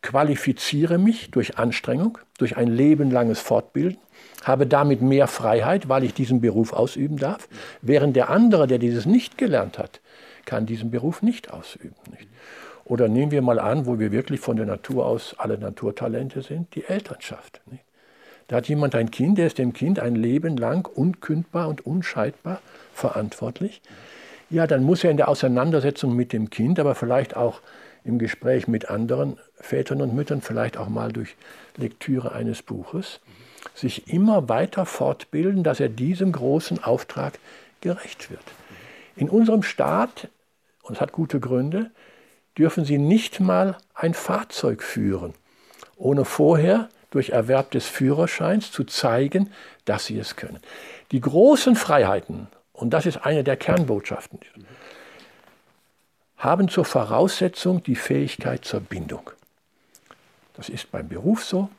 qualifiziere 0.00 0.96
mich 0.96 1.30
durch 1.30 1.58
Anstrengung, 1.58 2.16
durch 2.38 2.56
ein 2.56 2.68
lebenlanges 2.68 3.40
Fortbilden, 3.40 4.00
habe 4.44 4.66
damit 4.66 5.02
mehr 5.02 5.26
Freiheit, 5.26 5.88
weil 5.88 6.04
ich 6.04 6.14
diesen 6.14 6.40
Beruf 6.40 6.72
ausüben 6.72 7.16
darf, 7.16 7.48
während 7.82 8.16
der 8.16 8.30
andere, 8.30 8.66
der 8.66 8.78
dieses 8.78 9.06
nicht 9.06 9.38
gelernt 9.38 9.78
hat, 9.78 10.00
kann 10.44 10.66
diesen 10.66 10.90
Beruf 10.90 11.22
nicht 11.22 11.52
ausüben. 11.52 11.96
Nicht? 12.10 12.28
Oder 12.84 13.08
nehmen 13.08 13.32
wir 13.32 13.42
mal 13.42 13.58
an, 13.58 13.86
wo 13.86 13.98
wir 13.98 14.12
wirklich 14.12 14.40
von 14.40 14.56
der 14.56 14.66
Natur 14.66 15.06
aus 15.06 15.34
alle 15.38 15.58
Naturtalente 15.58 16.42
sind, 16.42 16.74
die 16.74 16.84
Elternschaft. 16.84 17.62
Nicht? 17.70 17.84
Da 18.48 18.56
hat 18.56 18.68
jemand 18.68 18.94
ein 18.94 19.10
Kind, 19.10 19.38
der 19.38 19.46
ist 19.46 19.56
dem 19.56 19.72
Kind 19.72 19.98
ein 19.98 20.16
Leben 20.16 20.56
lang 20.56 20.86
unkündbar 20.86 21.68
und 21.68 21.86
unscheidbar 21.86 22.60
verantwortlich. 22.92 23.80
Ja, 24.50 24.66
dann 24.66 24.84
muss 24.84 25.02
er 25.02 25.10
in 25.10 25.16
der 25.16 25.28
Auseinandersetzung 25.28 26.14
mit 26.14 26.32
dem 26.34 26.50
Kind, 26.50 26.78
aber 26.78 26.94
vielleicht 26.94 27.36
auch 27.36 27.60
im 28.04 28.18
Gespräch 28.18 28.68
mit 28.68 28.90
anderen 28.90 29.38
Vätern 29.54 30.02
und 30.02 30.14
Müttern, 30.14 30.42
vielleicht 30.42 30.76
auch 30.76 30.90
mal 30.90 31.10
durch 31.10 31.36
Lektüre 31.76 32.32
eines 32.32 32.62
Buches, 32.62 33.20
sich 33.74 34.08
immer 34.08 34.48
weiter 34.48 34.86
fortbilden, 34.86 35.64
dass 35.64 35.80
er 35.80 35.88
diesem 35.88 36.32
großen 36.32 36.82
Auftrag 36.82 37.38
gerecht 37.80 38.30
wird. 38.30 38.44
In 39.16 39.28
unserem 39.28 39.62
Staat, 39.62 40.28
und 40.82 40.94
es 40.94 41.00
hat 41.00 41.12
gute 41.12 41.40
Gründe, 41.40 41.90
dürfen 42.56 42.84
sie 42.84 42.98
nicht 42.98 43.40
mal 43.40 43.76
ein 43.94 44.14
Fahrzeug 44.14 44.82
führen, 44.82 45.34
ohne 45.96 46.24
vorher 46.24 46.88
durch 47.10 47.30
Erwerb 47.30 47.70
des 47.70 47.86
Führerscheins 47.86 48.72
zu 48.72 48.84
zeigen, 48.84 49.50
dass 49.84 50.06
sie 50.06 50.18
es 50.18 50.36
können. 50.36 50.60
Die 51.12 51.20
großen 51.20 51.76
Freiheiten, 51.76 52.48
und 52.72 52.90
das 52.90 53.06
ist 53.06 53.18
eine 53.18 53.44
der 53.44 53.56
Kernbotschaften, 53.56 54.40
haben 56.36 56.68
zur 56.68 56.84
Voraussetzung 56.84 57.82
die 57.82 57.96
Fähigkeit 57.96 58.64
zur 58.64 58.80
Bindung. 58.80 59.30
Das 60.54 60.68
ist 60.68 60.90
beim 60.90 61.08
Beruf 61.08 61.44
so, 61.44 61.70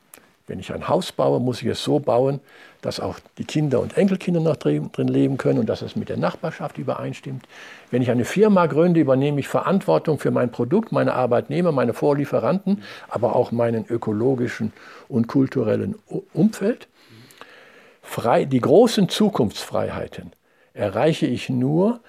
wenn 0.48 0.60
ich 0.60 0.72
ein 0.72 0.88
Haus 0.88 1.12
baue, 1.12 1.40
muss 1.40 1.62
ich 1.62 1.68
es 1.68 1.84
so 1.84 2.00
bauen, 2.00 2.40
dass 2.82 3.00
auch 3.00 3.18
die 3.40 3.46
Kinder 3.46 3.80
und 3.80 3.98
Enkelkinder 3.98 4.40
noch 4.40 4.58
drin, 4.58 4.92
leben 4.96 5.38
können 5.38 5.60
und 5.60 5.68
dass 5.68 5.82
es 5.82 5.96
mit 5.96 6.10
der 6.10 6.18
Nachbarschaft 6.18 6.78
übereinstimmt. 6.78 7.48
Wenn 7.90 8.04
ich 8.04 8.12
eine 8.12 8.26
Firma 8.26 8.68
gründe, 8.68 9.00
übernehme 9.00 9.40
ich 9.40 9.48
Verantwortung 9.48 10.20
für 10.20 10.30
mein 10.30 10.52
Produkt, 10.52 10.92
meine 10.92 11.14
Arbeitnehmer, 11.14 11.72
meine 11.72 11.94
Vorlieferanten, 11.94 12.84
aber 13.08 13.36
auch 13.36 13.52
meinen 13.52 13.86
ökologischen 13.88 14.72
und 15.08 15.28
kulturellen 15.28 15.96
Umfeld. 16.34 16.88
Frei, 18.04 18.46
die 18.46 18.62
großen 18.62 19.10
Zukunftsfreiheiten 19.10 20.32
erreiche 20.74 21.26
ich 21.26 21.50
nur, 21.50 22.02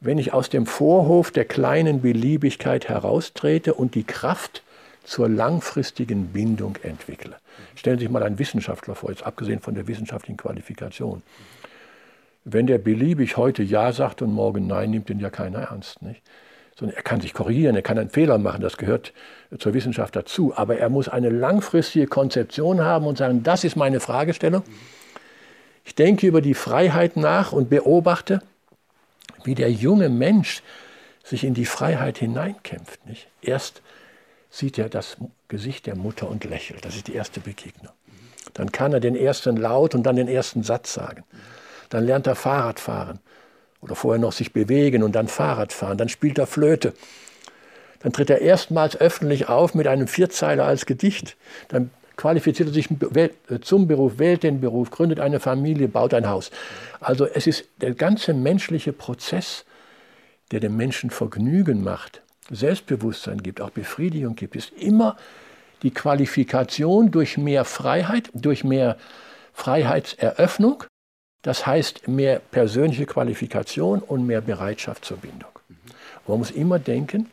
wenn 0.00 0.18
ich 0.18 0.32
aus 0.32 0.50
dem 0.50 0.66
Vorhof 0.66 1.30
der 1.30 1.44
kleinen 1.44 2.02
Beliebigkeit 2.02 2.88
heraustrete 2.88 3.72
und 3.72 3.94
die 3.94 4.04
Kraft 4.04 4.62
zur 5.04 5.28
langfristigen 5.28 6.28
Bindung 6.28 6.76
entwickle. 6.82 7.36
Stellen 7.74 7.98
Sie 7.98 8.04
sich 8.04 8.12
mal 8.12 8.22
einen 8.22 8.38
Wissenschaftler 8.38 8.94
vor, 8.94 9.10
jetzt 9.10 9.24
abgesehen 9.24 9.60
von 9.60 9.74
der 9.74 9.86
wissenschaftlichen 9.86 10.36
Qualifikation. 10.36 11.22
Wenn 12.44 12.66
der 12.66 12.78
beliebig 12.78 13.36
heute 13.36 13.62
Ja 13.62 13.92
sagt 13.92 14.22
und 14.22 14.32
morgen 14.32 14.66
Nein, 14.66 14.90
nimmt 14.90 15.08
den 15.08 15.20
ja 15.20 15.30
keiner 15.30 15.60
ernst. 15.60 16.02
Nicht? 16.02 16.22
Sondern 16.76 16.96
er 16.96 17.02
kann 17.02 17.20
sich 17.20 17.32
korrigieren, 17.32 17.76
er 17.76 17.82
kann 17.82 17.98
einen 17.98 18.10
Fehler 18.10 18.38
machen, 18.38 18.60
das 18.60 18.76
gehört 18.76 19.12
zur 19.58 19.72
Wissenschaft 19.74 20.16
dazu. 20.16 20.52
Aber 20.56 20.76
er 20.76 20.88
muss 20.88 21.08
eine 21.08 21.30
langfristige 21.30 22.06
Konzeption 22.06 22.82
haben 22.82 23.06
und 23.06 23.16
sagen, 23.16 23.42
das 23.42 23.64
ist 23.64 23.76
meine 23.76 24.00
Fragestellung. 24.00 24.62
Ich 25.84 25.94
denke 25.94 26.26
über 26.26 26.40
die 26.40 26.54
Freiheit 26.54 27.16
nach 27.16 27.52
und 27.52 27.70
beobachte, 27.70 28.42
wie 29.44 29.54
der 29.54 29.70
junge 29.70 30.08
Mensch 30.08 30.62
sich 31.22 31.44
in 31.44 31.54
die 31.54 31.66
Freiheit 31.66 32.18
hineinkämpft. 32.18 33.06
Nicht? 33.06 33.28
Erst 33.40 33.82
sieht 34.54 34.78
er 34.78 34.88
das 34.88 35.16
Gesicht 35.48 35.86
der 35.86 35.96
Mutter 35.96 36.30
und 36.30 36.44
lächelt. 36.44 36.84
Das 36.84 36.94
ist 36.94 37.08
die 37.08 37.14
erste 37.14 37.40
Begegnung. 37.40 37.92
Dann 38.52 38.70
kann 38.70 38.92
er 38.92 39.00
den 39.00 39.16
ersten 39.16 39.56
Laut 39.56 39.96
und 39.96 40.04
dann 40.04 40.14
den 40.14 40.28
ersten 40.28 40.62
Satz 40.62 40.94
sagen. 40.94 41.24
Dann 41.88 42.04
lernt 42.04 42.28
er 42.28 42.36
Fahrrad 42.36 42.78
fahren 42.78 43.18
oder 43.80 43.96
vorher 43.96 44.20
noch 44.20 44.30
sich 44.30 44.52
bewegen 44.52 45.02
und 45.02 45.12
dann 45.16 45.26
Fahrrad 45.26 45.72
fahren. 45.72 45.98
Dann 45.98 46.08
spielt 46.08 46.38
er 46.38 46.46
Flöte. 46.46 46.94
Dann 47.98 48.12
tritt 48.12 48.30
er 48.30 48.42
erstmals 48.42 48.96
öffentlich 48.96 49.48
auf 49.48 49.74
mit 49.74 49.88
einem 49.88 50.06
Vierzeiler 50.06 50.64
als 50.66 50.86
Gedicht. 50.86 51.36
Dann 51.66 51.90
qualifiziert 52.16 52.68
er 52.68 52.74
sich 52.74 52.88
zum 53.62 53.88
Beruf, 53.88 54.18
wählt 54.18 54.44
den 54.44 54.60
Beruf, 54.60 54.92
gründet 54.92 55.18
eine 55.18 55.40
Familie, 55.40 55.88
baut 55.88 56.14
ein 56.14 56.28
Haus. 56.28 56.52
Also 57.00 57.26
es 57.26 57.48
ist 57.48 57.64
der 57.80 57.94
ganze 57.94 58.34
menschliche 58.34 58.92
Prozess, 58.92 59.64
der 60.52 60.60
dem 60.60 60.76
Menschen 60.76 61.10
Vergnügen 61.10 61.82
macht, 61.82 62.22
Selbstbewusstsein 62.50 63.42
gibt, 63.42 63.60
auch 63.60 63.70
Befriedigung 63.70 64.34
gibt, 64.36 64.56
ist 64.56 64.72
immer 64.72 65.16
die 65.82 65.92
Qualifikation 65.92 67.10
durch 67.10 67.36
mehr 67.38 67.64
Freiheit, 67.64 68.30
durch 68.34 68.64
mehr 68.64 68.96
Freiheitseröffnung, 69.52 70.84
das 71.42 71.66
heißt 71.66 72.08
mehr 72.08 72.38
persönliche 72.38 73.06
Qualifikation 73.06 74.00
und 74.00 74.26
mehr 74.26 74.40
Bereitschaft 74.40 75.04
zur 75.04 75.18
Bindung. 75.18 75.50
Man 76.26 76.38
muss 76.38 76.50
immer 76.50 76.78
denken, 76.78 77.30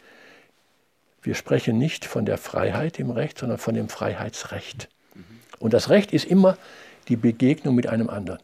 wir 1.24 1.36
sprechen 1.36 1.78
nicht 1.78 2.06
von 2.06 2.26
der 2.26 2.38
Freiheit 2.38 3.00
im 3.00 3.12
Recht, 3.12 3.38
sondern 3.38 3.58
von 3.58 3.74
dem 3.74 3.90
Freiheitsrecht. 3.90 4.90
Und 5.60 5.74
das 5.74 5.90
Recht 5.90 6.14
ist 6.14 6.26
immer 6.26 6.58
die 7.08 7.16
Begegnung 7.16 7.76
mit 7.76 7.88
einem 7.88 8.10
anderen. 8.10 8.40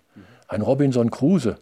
Ein 0.47 0.61
Robinson 0.61 1.11
Crusoe, 1.11 1.57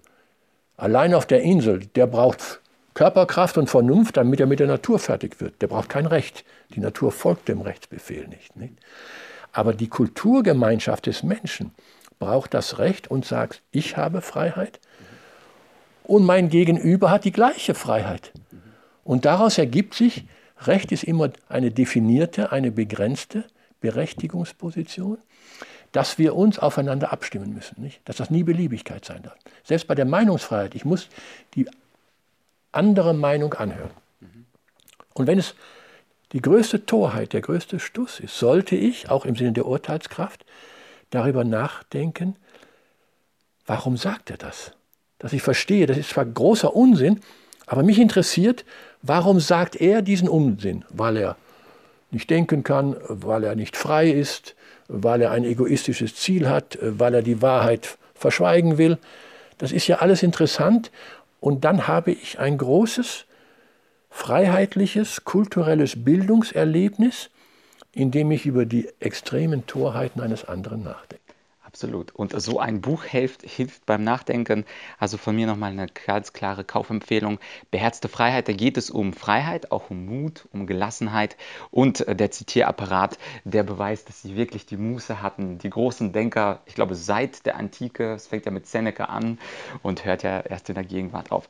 allein 0.78 1.14
auf 1.14 1.26
der 1.26 1.42
Insel, 1.42 1.86
der 1.96 2.08
braucht 2.08 2.60
Körperkraft 2.96 3.58
und 3.58 3.70
Vernunft, 3.70 4.18
damit 4.18 4.40
er 4.40 4.48
mit 4.48 4.60
der 4.60 4.68
Natur 4.68 4.98
fertig 5.00 5.40
wird. 5.40 5.62
Der 5.62 5.68
braucht 5.68 5.90
kein 5.90 6.08
Recht. 6.08 6.44
Die 6.74 6.80
Natur 6.80 7.12
folgt 7.12 7.48
dem 7.50 7.62
Rechtsbefehl 7.62 8.28
nicht. 8.28 8.56
nicht? 8.56 8.74
Aber 9.52 9.74
die 9.74 9.90
Kulturgemeinschaft 9.90 11.06
des 11.06 11.22
Menschen 11.22 11.72
braucht 12.20 12.54
das 12.54 12.80
Recht 12.80 13.12
und 13.12 13.26
sagt, 13.26 13.62
ich 13.72 13.98
habe 13.98 14.22
Freiheit 14.22 14.80
und 16.04 16.26
mein 16.26 16.50
Gegenüber 16.50 17.12
hat 17.12 17.26
die 17.26 17.32
gleiche 17.32 17.76
Freiheit. 17.76 18.32
Und 19.04 19.26
daraus 19.26 19.58
ergibt 19.58 19.94
sich, 19.94 20.26
Recht 20.62 20.92
ist 20.94 21.04
immer 21.04 21.32
eine 21.50 21.72
definierte, 21.72 22.52
eine 22.54 22.72
begrenzte 22.72 23.44
Berechtigungsposition, 23.82 25.18
dass 25.92 26.18
wir 26.18 26.36
uns 26.36 26.60
aufeinander 26.60 27.12
abstimmen 27.12 27.54
müssen, 27.54 27.82
nicht? 27.82 28.02
dass 28.06 28.18
das 28.18 28.30
nie 28.30 28.44
Beliebigkeit 28.44 29.04
sein 29.04 29.24
darf. 29.24 29.36
Selbst 29.64 29.88
bei 29.88 29.96
der 29.96 30.06
Meinungsfreiheit, 30.06 30.76
ich 30.76 30.86
muss 30.86 31.10
die 31.56 31.68
andere 32.76 33.14
Meinung 33.14 33.54
anhören. 33.54 33.92
Und 35.14 35.28
wenn 35.28 35.40
es 35.40 35.56
die 36.34 36.42
größte 36.42 36.86
Torheit, 36.86 37.34
der 37.34 37.42
größte 37.42 37.80
Stuss 37.80 38.20
ist, 38.20 38.38
sollte 38.38 38.76
ich, 38.76 39.10
auch 39.10 39.26
im 39.26 39.36
Sinne 39.36 39.54
der 39.54 39.66
Urteilskraft, 39.66 40.46
darüber 41.10 41.44
nachdenken, 41.44 42.36
warum 43.66 43.96
sagt 43.96 44.30
er 44.30 44.38
das? 44.38 44.74
Dass 45.20 45.34
ich 45.34 45.42
verstehe, 45.42 45.86
das 45.88 45.98
ist 45.98 46.10
zwar 46.10 46.26
großer 46.26 46.76
Unsinn, 46.76 47.22
aber 47.66 47.84
mich 47.84 48.00
interessiert, 48.00 48.66
warum 49.02 49.40
sagt 49.40 49.76
er 49.78 50.02
diesen 50.02 50.28
Unsinn? 50.28 50.84
Weil 50.90 51.18
er 51.18 51.38
nicht 52.12 52.30
denken 52.30 52.64
kann, 52.64 52.96
weil 53.08 53.44
er 53.44 53.56
nicht 53.56 53.78
frei 53.78 54.10
ist, 54.10 54.56
weil 54.88 55.22
er 55.22 55.32
ein 55.32 55.44
egoistisches 55.44 56.16
Ziel 56.16 56.50
hat, 56.50 56.78
weil 56.82 57.14
er 57.14 57.22
die 57.22 57.42
Wahrheit 57.42 57.98
verschweigen 58.14 58.78
will. 58.78 58.98
Das 59.58 59.72
ist 59.72 59.88
ja 59.88 60.00
alles 60.00 60.22
interessant 60.22 60.92
und 61.46 61.64
dann 61.64 61.88
habe 61.88 62.12
ich 62.12 62.40
ein 62.40 62.58
großes, 62.58 63.26
freiheitliches, 64.10 65.26
kulturelles 65.26 66.04
Bildungserlebnis, 66.04 67.30
in 67.92 68.10
dem 68.10 68.32
ich 68.32 68.48
über 68.48 68.66
die 68.66 68.90
extremen 69.00 69.68
Torheiten 69.68 70.22
eines 70.22 70.46
anderen 70.46 70.82
nachdenke. 70.82 71.25
Absolut. 71.76 72.16
Und 72.16 72.32
so 72.42 72.62
ein 72.62 72.80
Buch 72.80 73.04
hilft, 73.04 73.42
hilft 73.42 73.86
beim 73.86 74.02
Nachdenken. 74.02 74.64
Also 74.98 75.18
von 75.18 75.36
mir 75.36 75.46
nochmal 75.46 75.74
eine 75.74 75.88
ganz 75.88 76.32
klare 76.32 76.64
Kaufempfehlung. 76.64 77.38
Beherzte 77.70 78.08
Freiheit, 78.08 78.48
da 78.48 78.54
geht 78.54 78.78
es 78.78 78.90
um 78.90 79.12
Freiheit, 79.12 79.74
auch 79.74 79.90
um 79.90 80.06
Mut, 80.06 80.48
um 80.54 80.68
Gelassenheit 80.68 81.36
und 81.72 82.08
äh, 82.08 82.16
der 82.16 82.32
Zitierapparat, 82.32 83.18
der 83.44 83.64
beweist, 83.64 84.08
dass 84.08 84.22
sie 84.22 84.38
wirklich 84.38 84.66
die 84.66 84.78
Muße 84.78 85.22
hatten. 85.22 85.58
Die 85.58 85.70
großen 85.70 86.14
Denker, 86.14 86.62
ich 86.66 86.76
glaube, 86.76 86.96
seit 86.96 87.46
der 87.46 87.58
Antike, 87.58 88.14
es 88.14 88.28
fängt 88.28 88.46
ja 88.46 88.54
mit 88.54 88.68
Seneca 88.68 89.06
an 89.06 89.38
und 89.84 90.06
hört 90.06 90.24
ja 90.24 90.40
erst 90.40 90.70
in 90.70 90.76
der 90.76 90.86
Gegenwart 90.86 91.34
auf. 91.34 91.50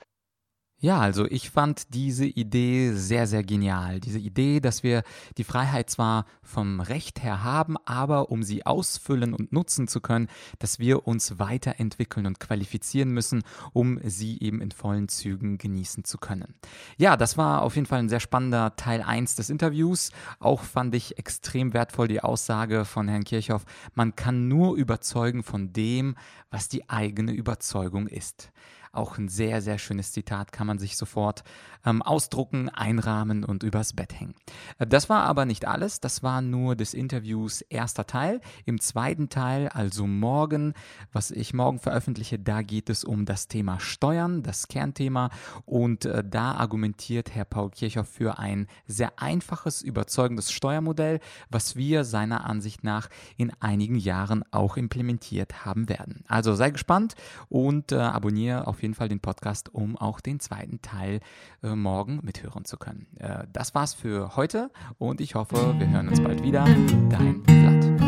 Ja, 0.79 0.99
also 0.99 1.25
ich 1.25 1.49
fand 1.49 1.93
diese 1.93 2.25
Idee 2.25 2.91
sehr, 2.91 3.27
sehr 3.27 3.43
genial. 3.43 4.01
Diese 4.01 4.19
Idee, 4.19 4.59
dass 4.59 4.83
wir 4.83 5.03
die 5.37 5.45
Freiheit 5.45 5.89
zwar 5.89 6.25
vom 6.43 6.81
Recht 6.81 7.23
her 7.23 7.43
haben, 7.43 7.77
aber 7.85 8.29
um 8.29 8.43
sie 8.43 8.65
ausfüllen 8.65 9.33
und 9.33 9.53
nutzen 9.53 9.87
zu 9.87 10.01
können, 10.01 10.27
dass 10.59 10.77
wir 10.77 11.07
uns 11.07 11.39
weiterentwickeln 11.39 12.25
und 12.25 12.41
qualifizieren 12.41 13.11
müssen, 13.11 13.43
um 13.71 13.99
sie 14.03 14.37
eben 14.41 14.59
in 14.59 14.71
vollen 14.71 15.07
Zügen 15.07 15.57
genießen 15.57 16.03
zu 16.03 16.17
können. 16.17 16.55
Ja, 16.97 17.15
das 17.15 17.37
war 17.37 17.61
auf 17.61 17.75
jeden 17.75 17.87
Fall 17.87 17.99
ein 17.99 18.09
sehr 18.09 18.19
spannender 18.19 18.75
Teil 18.75 19.01
1 19.01 19.35
des 19.35 19.49
Interviews. 19.49 20.11
Auch 20.39 20.63
fand 20.63 20.93
ich 20.93 21.17
extrem 21.17 21.73
wertvoll 21.73 22.09
die 22.09 22.21
Aussage 22.21 22.83
von 22.83 23.07
Herrn 23.07 23.23
Kirchhoff, 23.23 23.63
man 23.93 24.15
kann 24.17 24.49
nur 24.49 24.75
überzeugen 24.75 25.41
von 25.41 25.71
dem, 25.71 26.15
was 26.51 26.67
die 26.67 26.89
eigene 26.89 27.31
Überzeugung 27.31 28.07
ist. 28.07 28.51
Auch 28.95 29.17
ein 29.17 29.27
sehr, 29.27 29.61
sehr 29.61 29.77
schönes 29.77 30.11
Zitat 30.11 30.51
kann 30.51 30.67
man 30.67 30.79
sich 30.79 30.97
sofort 30.97 31.43
ähm, 31.85 32.01
ausdrucken, 32.01 32.69
einrahmen 32.69 33.43
und 33.43 33.63
übers 33.63 33.93
Bett 33.93 34.19
hängen. 34.19 34.35
Äh, 34.79 34.87
das 34.87 35.09
war 35.09 35.23
aber 35.23 35.45
nicht 35.45 35.65
alles. 35.65 35.99
Das 35.99 36.23
war 36.23 36.41
nur 36.41 36.75
des 36.75 36.93
Interviews 36.93 37.61
erster 37.61 38.07
Teil. 38.07 38.41
Im 38.65 38.79
zweiten 38.79 39.29
Teil, 39.29 39.69
also 39.69 40.07
morgen, 40.07 40.73
was 41.11 41.31
ich 41.31 41.53
morgen 41.53 41.79
veröffentliche, 41.79 42.39
da 42.39 42.61
geht 42.61 42.89
es 42.89 43.03
um 43.03 43.25
das 43.25 43.47
Thema 43.47 43.79
Steuern, 43.79 44.43
das 44.43 44.67
Kernthema. 44.67 45.29
Und 45.65 46.05
äh, 46.05 46.23
da 46.25 46.53
argumentiert 46.53 47.33
Herr 47.33 47.45
Paul 47.45 47.69
Kirchhoff 47.71 48.07
für 48.07 48.39
ein 48.39 48.67
sehr 48.87 49.19
einfaches, 49.19 49.81
überzeugendes 49.81 50.51
Steuermodell, 50.51 51.19
was 51.49 51.75
wir 51.75 52.03
seiner 52.03 52.45
Ansicht 52.45 52.83
nach 52.83 53.09
in 53.37 53.51
einigen 53.59 53.95
Jahren 53.95 54.43
auch 54.51 54.77
implementiert 54.77 55.65
haben 55.65 55.89
werden. 55.89 56.23
Also 56.27 56.55
sei 56.55 56.71
gespannt 56.71 57.15
und 57.49 57.91
äh, 57.91 57.97
abonniere 57.97 58.67
auf 58.67 58.81
jeden 58.85 58.93
Fall 58.93 59.09
den 59.09 59.19
Podcast, 59.19 59.73
um 59.73 59.97
auch 59.97 60.21
den 60.21 60.39
zweiten 60.39 60.81
Teil 60.81 61.19
äh, 61.63 61.75
morgen 61.75 62.19
mithören 62.21 62.65
zu 62.65 62.77
können. 62.77 63.07
Äh, 63.17 63.47
das 63.51 63.73
war's 63.73 63.95
für 63.95 64.35
heute 64.35 64.69
und 64.99 65.21
ich 65.21 65.33
hoffe, 65.33 65.75
wir 65.79 65.89
hören 65.89 66.07
uns 66.07 66.21
bald 66.21 66.43
wieder. 66.43 66.65
Dein 67.09 67.43
Vlad. 67.45 68.04